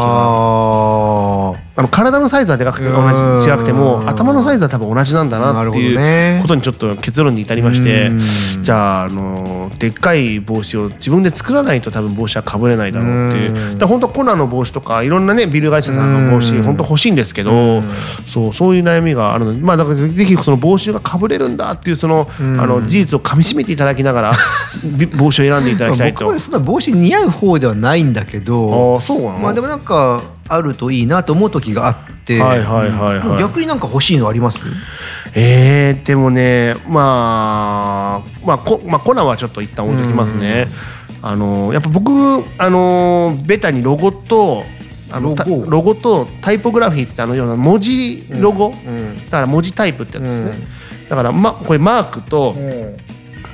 [1.55, 3.39] ああの体のサイズはでかくて同うん。
[3.39, 8.63] じ違くても頭のサイズは多分同じなんだなっていうことにちょっと結論に至りましてうん。
[8.63, 13.55] じゃああのでっかい帽子を自分で作らないと多分帽子はかぶれないだろうっていう。
[13.71, 13.77] うん。
[13.77, 16.63] だ本当コナンの帽子とかいろんなねビル会社さんの帽子うん。
[16.63, 17.83] 本当欲しいんですけどうん。
[18.25, 22.55] そうそういう悩みがあるのでまあだからぜひその帽子がかぶれるんだっていうそのあうん。
[22.57, 24.33] の事実をかみしめていただきながら
[24.83, 26.25] び 帽子を選んでいただきたいと。
[26.25, 29.39] 僕はそんな帽子似合う方ではないんだけあどあそうなの？
[29.39, 32.39] まあでもなんかあるといいなと思う時があって
[33.39, 34.59] 逆になんか欲しいのあります？
[35.33, 40.67] えー、でもねまあまあこ、まあ、コナンはちょっと一旦置いときますね。
[41.21, 42.11] あのやっぱ僕
[42.57, 44.63] あのベタにロゴと
[45.11, 49.25] あのたロゴとタイポグラフィーってあのような文字ロゴ、うん。
[49.25, 51.09] だから文字タイプってやつですね、うん。
[51.09, 52.53] だから、ま、これマークと、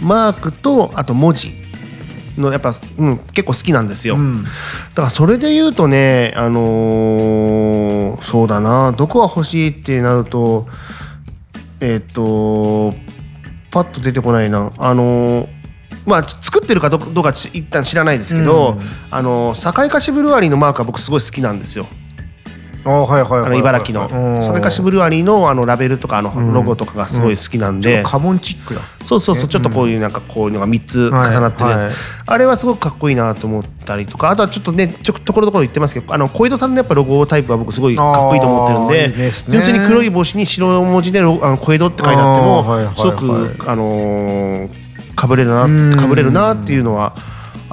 [0.01, 1.53] マークとあと文字
[2.37, 4.43] のやっぱ、うん、結構好きなんですよ、うん。
[4.43, 4.49] だ
[4.95, 8.91] からそれで言うとねあのーそうだな。
[8.93, 10.67] どこが欲しいってなると
[11.79, 12.93] えっ、と
[13.71, 14.71] パッと出てこないな。
[14.77, 15.47] あのー
[16.05, 18.81] まあ作ってるかどどうかち一旦知らないですけど、うん。
[19.11, 21.87] あの堺菓子ブルワリーのマークは僕すごい好きなんですよ。
[22.85, 24.41] 茨城の。
[24.41, 26.53] 堺菓子ブルワリーのあのラベルとかあのうん。
[26.53, 31.85] ロゴとかがすごい好きなんで、カモンチックだそうそうそうちょっとこういうなんかこういうのが3つ重なってるやつ、はい。
[31.85, 31.93] はい
[32.25, 34.29] あれはすごくかっこいいなと思ったりとか。
[34.29, 42.95] あとはちょっとねちょところどころ言ってますけどあの小江戸さんのやっぱロゴタイプは僕すごいかっこいいと思ってるんで純粋に黒い帽子に白文字でロあの小江戸って書いてあってもはいはいはい。
[42.95, 44.69] すごくあのー
[45.15, 47.15] かぶれるなうんかぶれるなっていうのは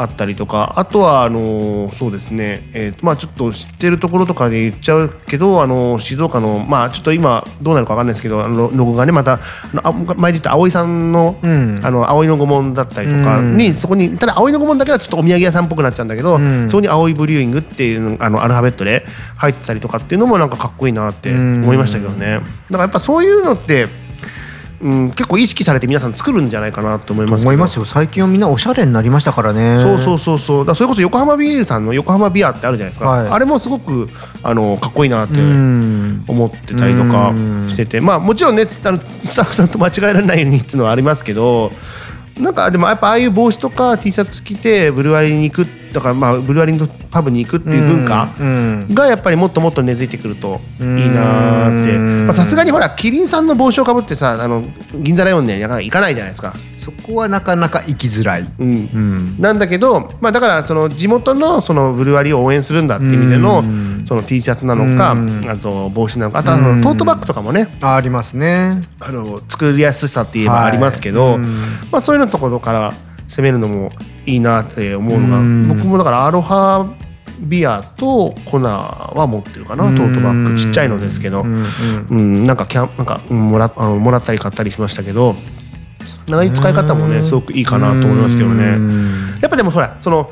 [0.00, 9.38] あったりとかあとはあのーそうですね、えーまあちょっと知ってるところとかで言っちゃうけどあのー静岡のまあちょっと今どうなるかわかんないですけどあのロゴがねまたあ
[9.74, 11.80] のあ前で言った葵さんのうん。
[11.82, 16.68] あの葵の御紋だったりとかに、そこにただ葵の御紋だけはちょっとお土産屋さんっぽくなっちゃうんだけど、うん。
[16.70, 19.04] そこに葵ブリューイングっていうのあのアルファベットで
[19.36, 23.88] 入ってたりとかっていうのもなんかかっこいいなって思いましたけどね、だからやっぱそういうのって、
[24.82, 27.84] うん、結構意識されて皆さん作るんじゃないかなと思います思いますよ。
[27.84, 29.78] 最近はみんなおしゃれになりましたからね。
[29.82, 30.66] そうそうそうそう。
[30.66, 33.28] だそれこそ横浜ビールさんの横浜ビアってあるじゃないですか、はい。
[33.28, 34.08] あれもすごく
[34.42, 36.24] あのかっこいいなってうん。
[36.26, 37.68] 思ってたりとかうん。
[37.70, 38.00] してて。
[38.00, 41.72] まあもちろんねスタッフさんと間違えられないようにっていうのはありますけど
[42.38, 52.34] なんかでもやっぱああいう帽子とか T シャツ着てブルワリに行くとか、まあ、ブルワリのパブに行くっていう文化うんがやっぱりもっともっと根付いてくるといいなーって。
[52.34, 56.54] さすがにほらキリンさんの帽子をかぶってさあの銀座ライオンねなかなか行かないじゃないですか。
[56.80, 58.72] そこはなかなか行きづらい、うん。
[58.72, 59.36] うん。
[59.38, 64.04] なんだけど、まあ、だからその地元のそのブルワリーを応援するんだっていう意味でのうん。
[64.08, 65.48] その T シャツなのかうん。
[65.48, 67.68] あと帽子なのかあとはそのトートバッグとかもね。
[67.80, 68.80] あありますね。
[68.98, 71.34] あの作りやすさって言えばありますけど、はい。
[71.36, 71.54] うん。
[71.92, 72.94] まあ、そういうのところから
[73.40, 73.90] 攻めるのも
[74.26, 75.68] いいなって思うのがうん。
[75.68, 76.94] 僕もだからアロハ
[77.40, 78.68] ビアとコナ
[79.14, 80.58] は持ってるかなトートバッグ。
[80.58, 81.42] ちっちゃいのですけど。
[81.42, 85.34] う、んなんかキャンなんか、うんもらあのもらったり買ったりしましたけど
[86.28, 88.64] 長い使い方もねすごくいいかなと思いますけどね。
[88.76, 89.14] うん。
[89.40, 90.30] やっぱでもほらその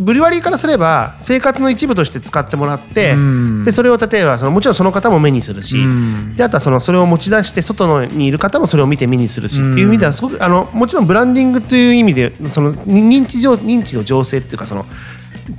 [0.00, 3.64] ブリュワリーからすれば生活の一部として使ってもらって、うん。
[3.64, 6.36] でそれを例えばそのもちろんその方も目にするし、うん。
[6.36, 9.70] であとはそのそれを持ち出して外のにいる方もそれを見て目にするし、うん。
[9.72, 14.86] っていう意味ではすごくあのもちろんブランディングという意味でそのに認知上認知の醸成っていうかその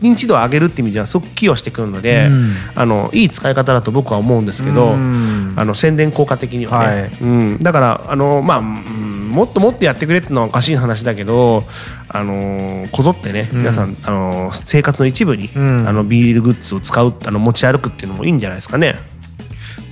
[0.01, 2.53] 認知度を上げるっていう意味ではすごく寄与してくるので、うん。
[2.73, 5.53] あのいい使い方だと僕は思うんですけど、うん。
[5.55, 7.11] あの宣伝効果的にはね、はい。
[7.21, 9.00] うん、だからあのまあ、うん
[9.31, 11.63] もっともっとやってくれってのはおかしい話だけど、
[12.09, 18.95] あのーこぞってね、うん皆さん、あのー生活の一部に、うんあのビールグッズを使うあの持ち歩くっていうのもいいんじゃないですかね。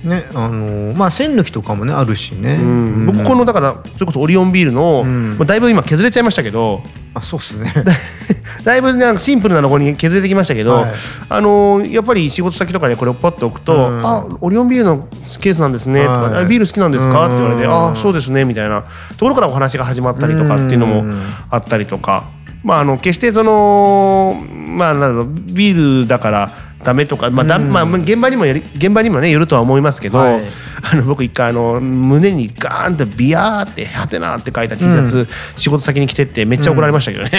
[0.04, 3.06] ねあのーまあ栓抜きとかもねあるしね、うん。
[3.06, 5.36] 僕このだからそれこそオリオンビールの、うん。
[5.38, 6.82] まあだいぶ今削れちゃいましたけど
[7.14, 7.72] あそうっすね。
[8.64, 10.90] だいぶなんかシンプルなのこに削れてきましたけど、はい。
[11.28, 14.06] あのーやっぱり仕事先とかでこれをパッと置くと「うん。
[14.06, 15.08] あオリオンビールの
[15.40, 16.44] ケースなんですね」とかはい。
[16.44, 17.72] あビール好きなんですか?」って言われて「うん。
[17.92, 18.82] あそうですね」みたいな。
[19.16, 21.14] ところからお話が始まったりとかっていうのもうん。
[21.50, 22.24] あったりとか、
[22.64, 26.50] まあ、あの決してそのまあなんだろうビールだから
[26.82, 27.72] ダメとか、まあだうん。
[27.72, 30.42] まあ、現場にもより現場にもねよるとは思いますけど、はい。
[30.82, 37.30] あの僕一回あの胸にガーンと「ビアー」って「はてな」って書いた T シャツ、仕事先に着てってめっちゃ怒られましたけどね。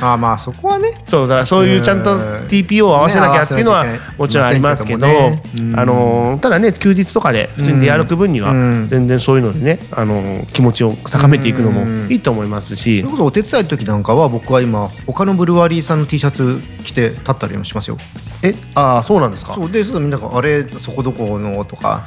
[0.00, 1.00] あまあそこはね。
[1.06, 2.20] そうだからそういうちゃんとうん。
[2.46, 3.86] TPO を合わせなきゃっていうのは
[4.18, 8.88] もちろんありますけど、ねうんあのただね休日とかで普通に出歩く分にはうん。
[8.88, 12.08] 全然そういうのでねあの気持ちを高めていくのもうん。
[12.10, 13.00] いいと思いますし。
[13.00, 17.96] それこそお手伝いの時なんかは僕は今他のブルワリーさんの T シャツ着て立ったりもしますよ。
[18.42, 19.54] えああそうなんですか。
[19.54, 22.02] そうでそうみんなが「あれそこどこの?」とか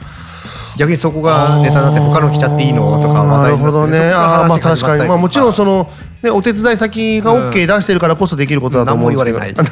[0.78, 4.12] 逆にそこがネタになって他の着ちゃっていいのとかなるほどね。
[4.12, 5.08] ああまあ確かに。
[5.08, 5.90] まあもちろんその
[6.22, 9.40] ねお手伝い先が OK 出してるからこそできることだと思うんですけど。
[9.40, 9.66] 何も言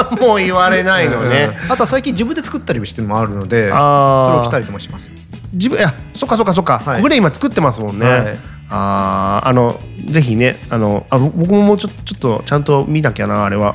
[0.28, 1.58] もう言われないのね。
[1.66, 1.72] うん。
[1.72, 5.10] あとは最近自分で作ったりしてるのもあるのでそれを着たりともします。
[5.52, 6.80] 自分いやそっかそっかそっか。
[6.84, 6.96] はい。
[6.98, 8.38] ここで今作ってますもんね、はい。
[8.70, 13.74] あああのぜひねあのあ僕ももうちょちょっとちゃんと見なきゃなあれは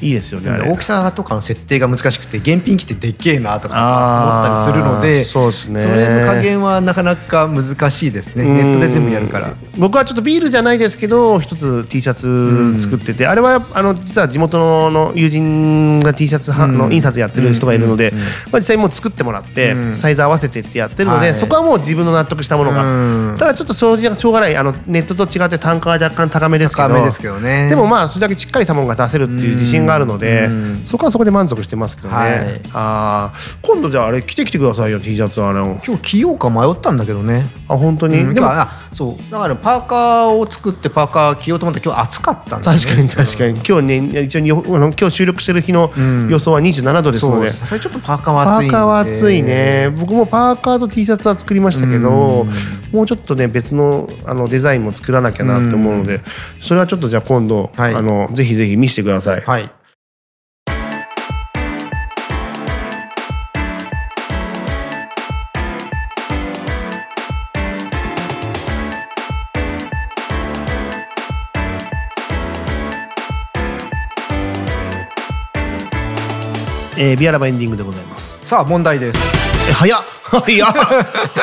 [0.00, 8.44] いいですよね大きさとかの設定が難しくて現品機ってでっけえなとか思ったりするのでそうですねそれの加減はなかなか難しいですね。
[8.44, 9.54] うんネットで全部やるから。
[9.78, 18.12] 僕はちょっとビールじゃないですけど一つ T シャツ作ってて、あれはあの実は地元の友人が T シャツの印刷やってる人がいるので、
[18.52, 19.94] 実際もう作ってもらって、うん。
[19.94, 21.38] サイズ合わせてってやってるので、はい。
[21.38, 23.36] そこはもう自分の納得したものが、うん。
[23.36, 24.56] ただちょっと正直しょうがない。
[24.56, 26.88] あのネットと違って単価は若干高めですけど。
[26.88, 27.68] 高めですけどね。
[27.68, 30.82] でもまあそれだけしっかりしたものが出せるっていう自信があるので、うん。
[30.84, 32.60] そこはそこで満足してますけどね、はい。
[32.72, 33.66] あー。
[33.66, 35.78] 今度じゃああれ着てきてくださいよ T シャツあれを。
[35.86, 37.46] 今日着ようか迷ったんだけどね。
[37.68, 38.34] あ本当に、うん。
[38.34, 38.48] でも
[38.92, 39.32] そう。
[39.32, 42.84] だからパーカーを作ってパーカー着ようと思ったら今日暑かったんだよね。
[42.84, 43.60] 確かに確かに。
[43.66, 44.62] 今日ね一応にあの
[44.98, 46.28] 今日収録してる日のうん。
[46.28, 47.66] 予想は27度ですので、そう。
[47.66, 48.68] それちょっとパーカーはパ暑いんで。
[48.68, 49.94] ーカーは暑いね。
[49.98, 52.52] 僕もパーカーと T シャツは作りましたけどうん。
[52.92, 56.22] もうちょっとね別のあのデザインも作らなきゃなって思うので
[56.60, 57.94] それはちょっとじゃあ今度、はい。
[57.94, 59.40] あのぜひぜひ見せてください。
[59.40, 59.70] はい
[77.00, 78.40] えービアラバエンディングでございます。
[78.42, 79.18] さあ問題です。
[79.70, 80.02] え早っ。
[80.24, 80.72] 早っ。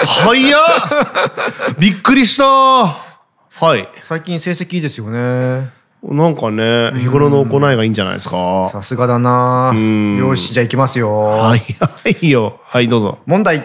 [0.06, 1.76] 早っ。
[1.80, 2.44] びっくりした。
[2.44, 3.88] はい。
[4.02, 5.70] 最近成績いいですよね。
[6.04, 8.70] なんかね日頃の行いがいいんじゃないですか。
[8.70, 9.72] さすがだな。
[9.74, 10.18] うん。
[10.18, 11.90] よしじゃあ行きますよ、はいは
[12.22, 12.60] いよ。
[12.66, 13.20] はいどうぞ。
[13.26, 13.64] 問題。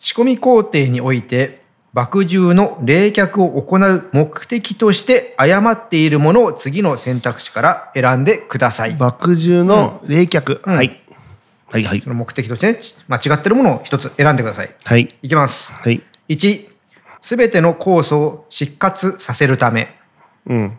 [0.00, 1.62] 仕込み工程において
[1.96, 8.96] 麦汁の冷却を行う目的として誤っているものを次の選択肢から選んでください。
[8.96, 10.74] 麦汁の冷却、うん。
[10.74, 11.00] はい。
[11.64, 12.02] はいはい。
[12.02, 12.78] その目的として、ね、
[13.08, 14.76] 間違ってるものを一つ選んでください。
[14.84, 15.08] はい。
[15.22, 15.72] いきます。
[15.72, 16.02] はい。
[16.28, 16.68] 1
[17.22, 19.88] すべての酵素を失活させるため。
[20.44, 20.78] うん。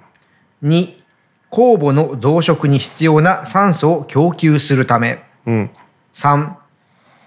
[0.61, 1.01] 2
[1.49, 5.23] 酵母の増殖に必要な酸素を供給するため。
[5.47, 5.71] うん。
[6.13, 6.53] 3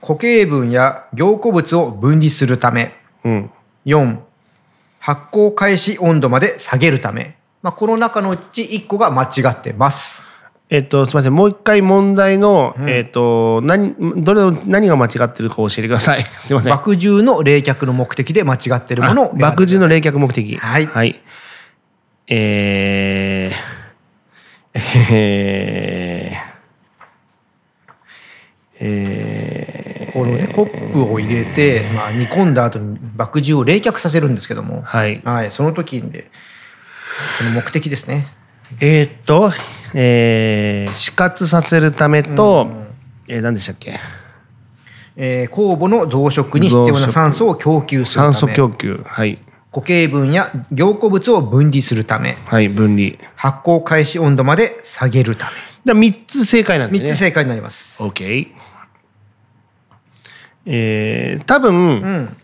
[0.01, 2.93] 固形分や凝固物を分離するため。
[3.25, 3.51] うん
[3.95, 4.19] 4
[4.99, 10.27] 発酵開始温度まで下げるため、まあ、この中のうち1個が間違ってます。
[10.69, 11.35] えっとすみません。
[11.35, 12.89] もう一回問題の、うん。
[12.89, 16.23] えっと何どれを何が間違ってるか教えてください。
[16.45, 16.73] すみません。
[16.73, 20.57] 麦汁の冷却の目的で間違ってるものを選んであ麦汁の冷却目的。
[20.57, 20.87] はい。
[20.87, 21.21] はい。
[22.29, 24.81] えー、
[25.13, 26.37] えー、
[28.79, 29.70] え
[30.13, 35.21] このねコップを入れて、まあ、煮込んだ後に麦汁を冷却させるんですけども、はい。
[35.25, 36.31] はい、その時にで
[37.39, 38.27] その目的ですね。
[38.81, 39.51] えーっと、
[39.95, 42.87] えー、死活させるためと、うん
[43.29, 43.99] えー、何でしたっけ？
[45.17, 49.03] えー酵母の増殖に必要な酸素を供給するため酸素供給。
[49.07, 49.39] はい。
[49.73, 53.13] 固形分や凝固物を分離するためはい、分離。
[53.37, 55.53] 発酵開始温度まで下げるた
[55.85, 57.11] だ3つ正解なんめでね。
[57.13, 58.03] 3つ正解になります。
[58.03, 58.49] OK。
[60.73, 62.37] えー、多分、うん。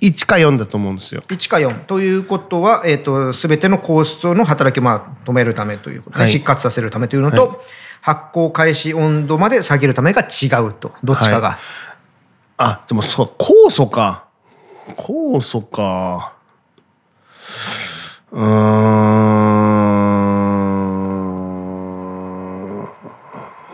[0.00, 1.22] 1か4だと思うんですよ。
[1.22, 6.32] 1か4ということは、えー、と全ての酵素の働きをまあ止めるためということで、はい。
[6.32, 7.56] 失活させるためというのと、は
[8.00, 10.92] 発酵開始温度まで下げるためが違うと。
[11.02, 11.58] どっちかが、は
[12.58, 14.26] あ、でもそう、酵素か。
[14.96, 16.34] 酵素か。
[18.30, 18.98] うーん。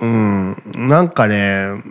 [0.01, 0.89] うん。
[0.89, 1.83] なんかね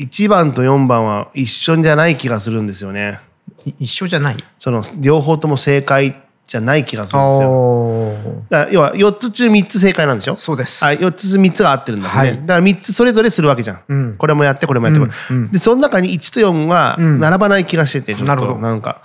[0.00, 3.20] 1番と4番は一緒じゃない気がするんですよね。
[3.64, 4.44] い一緒じゃない？
[4.58, 7.50] その両方とも正解じゃない気がするんですよ。
[7.50, 10.36] おだ要は4つ中3つ正解なんでしょ？
[10.36, 10.84] そうです。
[10.84, 12.40] あ4つ3つが合ってるんだもんね、はい。
[12.40, 14.16] だから3つそれぞれするわけじゃん、うん。
[14.16, 15.10] これもやってこれもやってうん。
[15.30, 15.50] うん。
[15.50, 17.20] でその中に1と4がうん。
[17.20, 18.58] 並ばない気がしててちょっとなるほど。
[18.58, 19.02] なんか。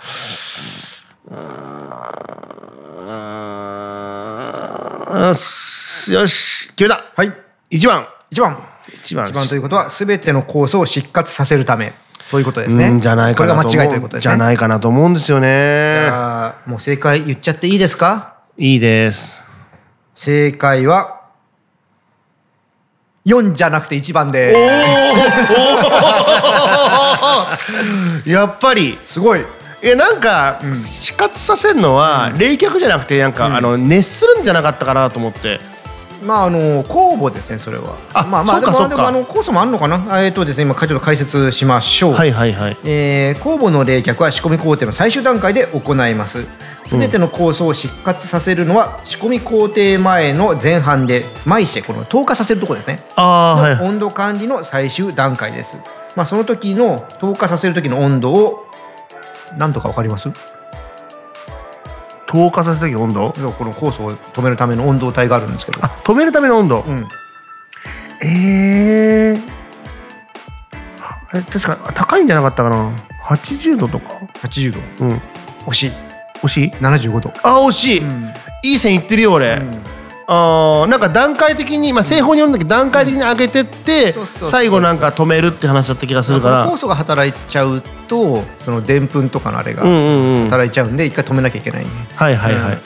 [6.10, 7.04] よし決めた。
[7.14, 7.32] はい。
[7.70, 8.06] 1番。
[8.32, 8.58] 1番
[9.04, 11.92] 1番1番ということは全ての酵素を失活させるため
[12.30, 12.88] ということですね。
[12.88, 13.64] うんじゃないかなと思う。
[13.66, 14.30] これが間違いということですね。
[14.32, 16.10] じゃないかなと思うんですよね。
[16.66, 18.34] もう正解言っちゃっていいですか？
[18.58, 19.42] いいです。
[20.14, 21.20] 正解は
[23.26, 24.54] 4じゃなくて1番で
[28.24, 28.98] やっぱり。
[29.02, 29.44] すごい。
[29.82, 35.60] いやなんか、死活させるのは、冷却じゃなくてなんか、あの熱するんじゃなかったかなと思って
[36.22, 37.96] まああの酵母ですねそれは。
[38.14, 40.06] あまあまあでもあの酵素もあるのかな？
[40.08, 42.76] あえっとですね今ちょっと解説しましょう、はいはいはい。
[42.84, 46.46] えー酵母の冷却は仕込み工程の最終段階で行います。
[46.86, 53.02] すべての酵素を失活させるのは仕込み工程前の前半でマイシェこの透過させるところですね。
[53.16, 53.76] ああはい。
[53.76, 55.76] の温度管理の最終段階です、
[56.14, 58.66] まあ、その時の透過させる時の温度を
[59.58, 60.28] 何とか分かります？
[62.26, 63.32] 透過させた時温度？
[63.32, 65.84] この酵素を止めるための温度帯があるんですけど。
[65.84, 67.04] あ止めるための温度、うん。
[68.22, 69.40] えー、
[71.34, 72.90] え確か高いんじゃなかったかな
[73.24, 74.12] ？80度とか
[74.42, 74.80] ？80度。
[75.06, 75.20] うん。
[75.66, 75.92] 惜しい。
[76.42, 77.32] 惜しい？75度。
[77.42, 78.32] あ惜しい、うん。
[78.62, 79.60] いい線いってるよ俺、
[80.28, 86.68] あーなんか段階的に、まあ、製法によるんだけど段階的に上げてって、最後なんか止めるって話だった気がするから。
[86.68, 92.80] 酵素が働いちゃうとそのでんぷんとかのあれが働いちゃうんで一回止めなきゃいけないねはいはいはい、うん。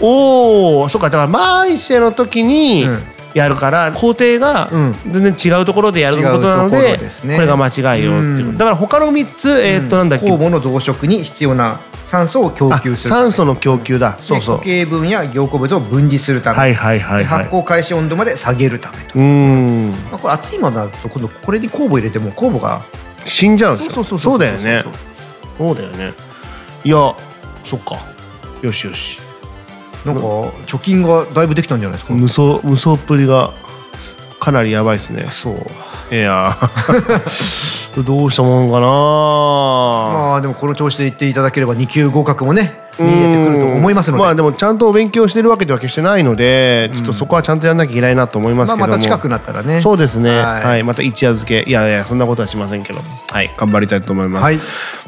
[0.00, 1.08] おおそっか。
[1.08, 4.96] だからマイシェの時にうんやるから工程がうん。
[5.08, 8.58] 全然違うところでやることなので,、これが間違いよっていう、うん。
[8.58, 14.16] だから他の3つえーっとなんだっけ、酵母の増殖に必要な酸素を供あ給する酸素の供給だ。
[14.22, 14.56] そうそう。
[14.58, 17.44] で固形分や凝固物を分離するため、はいはいはいではい。
[17.44, 19.90] 発酵開始温度まで下げるためと、うーん。
[20.10, 22.82] まあ、これ熱いままだと今度これに酵母入れても酵母が
[23.24, 23.92] 死んじゃうんですよ。
[23.94, 24.32] そうそうそう。
[24.32, 24.84] そうだよね。
[25.58, 26.12] そうだよね。
[26.84, 26.96] いや
[27.64, 27.96] そっか。
[28.62, 29.18] よしよし
[30.04, 30.22] なんか
[30.66, 33.54] 貯金がだいぶできたんじゃないですか、無双無双っぷりが
[34.38, 35.26] かなりやばいですね。
[35.30, 36.14] そう。
[36.14, 36.56] いや。
[38.04, 38.86] どうしたもんかな
[40.28, 49.80] まあでもこの調子で言っていただければ2級合格もね見えてくると思いますので、まあでもちゃんとお勉強してるわけでは決してないので、ちょっとそこはちゃんとやんなきゃいけないなと思いますけども、まあ、また近くなったらね。
[49.80, 50.80] そうですね、ははい。
[50.80, 51.68] いまた一夜漬け。
[51.68, 53.00] いやいやそんなことはしませんけど。
[53.30, 53.50] はい。
[53.56, 54.58] 頑張りたいと思います、はい。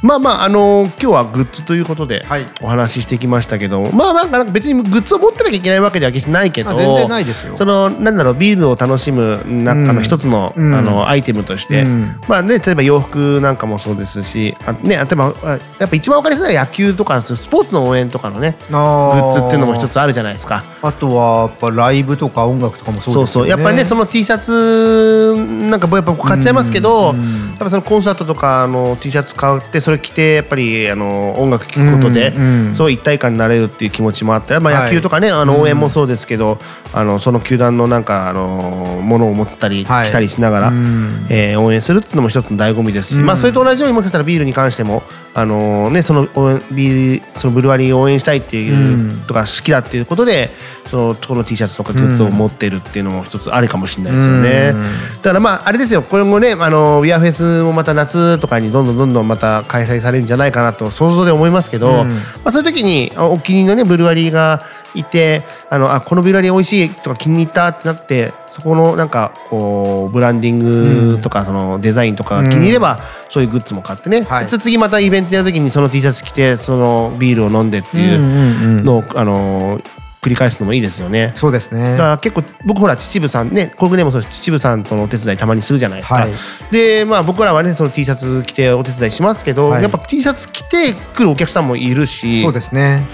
[0.03, 2.47] まあまああのー今日はグッズということではい。
[2.61, 7.57] お話ししてきましたけど、まあまあなんか別にグッズを持ってなきゃいけないわけでは決してないけど、あ全然ないですよ。
[7.57, 10.75] そのなんだろうビールを楽しむ中の一つの,、うん。
[10.75, 12.21] あのアイテムとして、うん。
[12.29, 20.63] まあね例えば洋服なんかもそうですしあね例えばあやっぱ一番わかりやすいのは野球とかスポーツの応援とかのねグあッズっていうのも一つつあるじゃないですか。
[20.83, 23.51] あとはやっぱライブとか音楽とかもそうそうですよね。
[23.51, 25.37] そうやっぱりねその T シャツ
[25.69, 32.35] なんかやっぱ買っちゃいますけど、うんやっぱそのコンサートとかあの T シャツ買ってそれ着てやっぱりあの音楽聴くことで、
[32.75, 34.85] そう一体感になれるっていう気持ちもあって、まあ、はい。
[34.85, 36.59] 野球とかね、あの応援もそうですけど、
[36.93, 40.09] あのその球団のなんかあのものを持ったりはい。
[40.09, 41.27] 着たりしながら、うん。
[41.31, 43.27] えー応援するっていうのも一つの醍醐味ですし、うん。
[43.27, 45.03] まあ、それと同じようにもしかしたらビールに関しても、
[45.39, 49.23] あのね、その応援ビそのブルワリーを応援したいっていう、うん。
[49.27, 50.51] とか好きだっていうことで
[50.91, 54.71] そのこの T シャツとかグッズを持ってるっていうのも一つありかもしれないですよね。
[54.73, 54.83] うん。
[55.17, 56.03] だからまああれですよ。
[56.03, 62.09] これもねあのウィアフェスもまた夏とかにどんどんどんどんまた開催されるんじゃないかなと想像で思いますけど、うん。
[62.09, 62.17] ま
[62.47, 64.63] あ、そういう時にあお気に入りのねブルワリーが
[64.97, 74.47] いてあのあこのブルワリー美味しいとか気に入ったってなってそこのなんかこうブランディングとかそのデザインとかが気に入れば、そういうグッズも買ってね、はい。
[74.47, 79.79] で次またイベントやる時にその T シャツ着てそのビールを飲んでっていうのを、あの
[80.23, 81.33] 繰り返すのもいいですよね。
[81.37, 81.93] そうですね。
[81.93, 84.41] だから結構僕ほら秩父さんねコルクネもそうです。
[84.43, 86.33] 秩父さんとのお手伝いたまにするじゃないですか、はい。
[86.73, 93.07] でまあ僕らはねその T シャツ着てお手伝いしますけど、はいやっぱ T シャツ着て来るお客さんもいるしそうですね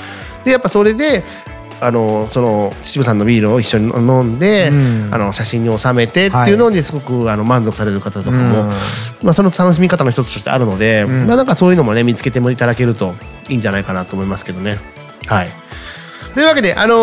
[0.44, 1.22] でやっぱそれで
[1.82, 5.08] あのその秩父さんのビールを一緒に飲んで、うん。
[5.12, 8.70] あの写真に収めてっていうのですごくあの満足される方とかも、うん
[9.22, 11.26] まあ、その楽しみ方の一つとしてあるので、うん。
[11.26, 13.14] まあ、なんかそういうのもね見つけてもいただけると
[13.48, 14.78] いいんじゃないかなと思いますけどね。
[15.26, 15.50] はい。
[16.34, 16.94] というわけで、あの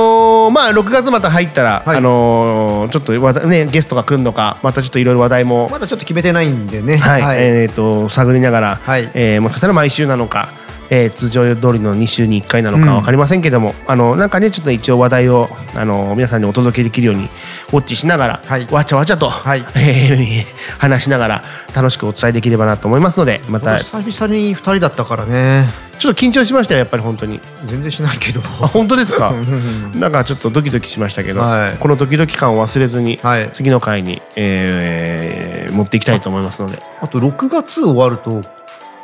[0.48, 1.98] ーまあ、6月また入ったら、はい。
[1.98, 6.98] あのーちょっとわた、ね、ゲストが来るのかまたちょっといろいろ話題も、まだちょっと決めてないんでね。
[6.98, 7.22] はい。
[7.22, 7.38] はい。
[7.40, 9.12] えー、と探りながら、はい。
[9.14, 10.50] えーもしかしたら毎週なのか、
[10.90, 18.68] えー通常通りの2週に1回なのか分かりませんけども、あのなんかねちょっと一応話題をあの皆さんにお届けできるようにウォッチしながら、はい。
[18.72, 19.66] わちゃわちゃと、はい。
[19.76, 20.46] えー
[20.80, 25.68] 話しながら楽しくお伝えできればなと思いますのでまたちょ久々に2人だったからね。
[25.98, 27.40] っと緊張しましたよやっぱり本当に。
[27.68, 28.40] 全然しないけど。
[28.62, 29.30] あ本当ですか？
[29.32, 31.78] うんなんかちょっとドキドキしましたけど、はい。
[31.78, 33.50] このドキドキ感を忘れずに、はい。
[33.52, 36.82] 次の回に、えー持っていきたいと思いますので。
[37.02, 38.42] あと6月終わると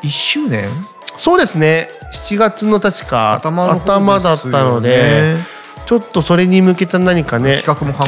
[0.04, 0.68] 1周年？
[1.18, 1.90] そうですね。
[2.12, 5.36] 7月の確か頭頭だったので
[5.86, 8.06] ちょっとそれに向けた何かね企画も考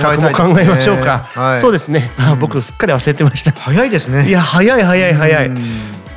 [0.60, 1.60] えましょうか、はい。
[1.60, 3.52] そうですね、あ僕すっかり忘れてました。
[3.52, 4.28] 早いですね。
[4.28, 5.48] いや早い早い早い。
[5.48, 5.52] う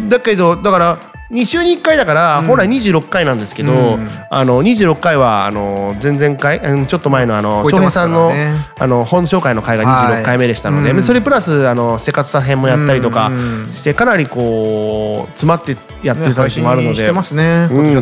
[0.02, 0.08] ん。
[0.08, 0.98] だけどだから
[1.30, 2.46] 2週に1回だから、うん。
[2.46, 4.08] 本来26回なんですけど、うん。
[4.30, 8.32] あの26回はあの前々回うんちょっと前のあの翔平さんの,、
[8.78, 11.02] あの本紹介の回が26回目でしたので、はいうん。
[11.02, 13.72] それプラスあの生活さ編もやったりとかうん。
[13.72, 17.12] してかなりこう詰まってやってねた時もあるので、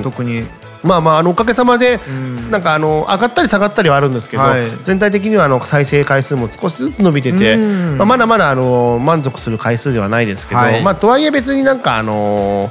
[0.00, 0.46] 特に。
[0.84, 2.50] まあまああのおかげさまでうん。
[2.50, 4.62] なんかあの上がったり下がったりはあるんですけど、はい。
[4.84, 7.98] 全体的にはあの再生回数も少しずつ伸びてて、うん。
[7.98, 10.82] まあ、まだまだあの満足する回数ではないですけど、はい。
[10.82, 12.70] まあ、とはいえ別になんかあの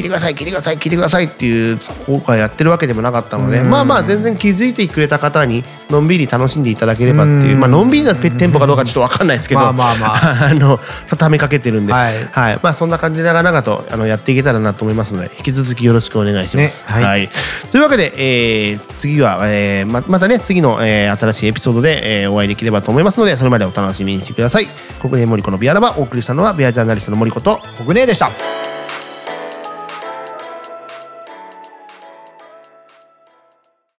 [0.00, 3.70] 聞いてください聞いてください聞いてくださいっていう方がやってるわけでもなかったので、うん。
[3.70, 7.60] まあまあ全然気づいてくれた方にのんびり楽しんでいただければっていう、うん。
[7.60, 10.46] まあのんびりなテンポかどうかちょっと分かんないですけど、まあまあまあ。
[10.50, 12.58] あの畳みかけてるんで、はい。
[12.62, 16.84] まあそんな感じで長々とあのやっていけたらなと思いますので引き続きよろしくお願いします。
[16.88, 17.28] ねはい。
[17.70, 24.68] というわけで、えー次は、えーままたね次の、えー新しいエピソードで、えーお会いできればと思いますのでそれまでお楽しみにしてください。
[25.00, 28.30] ここで森子のビアラバお送りしたのはビアジャーナリストの森子と国ねでした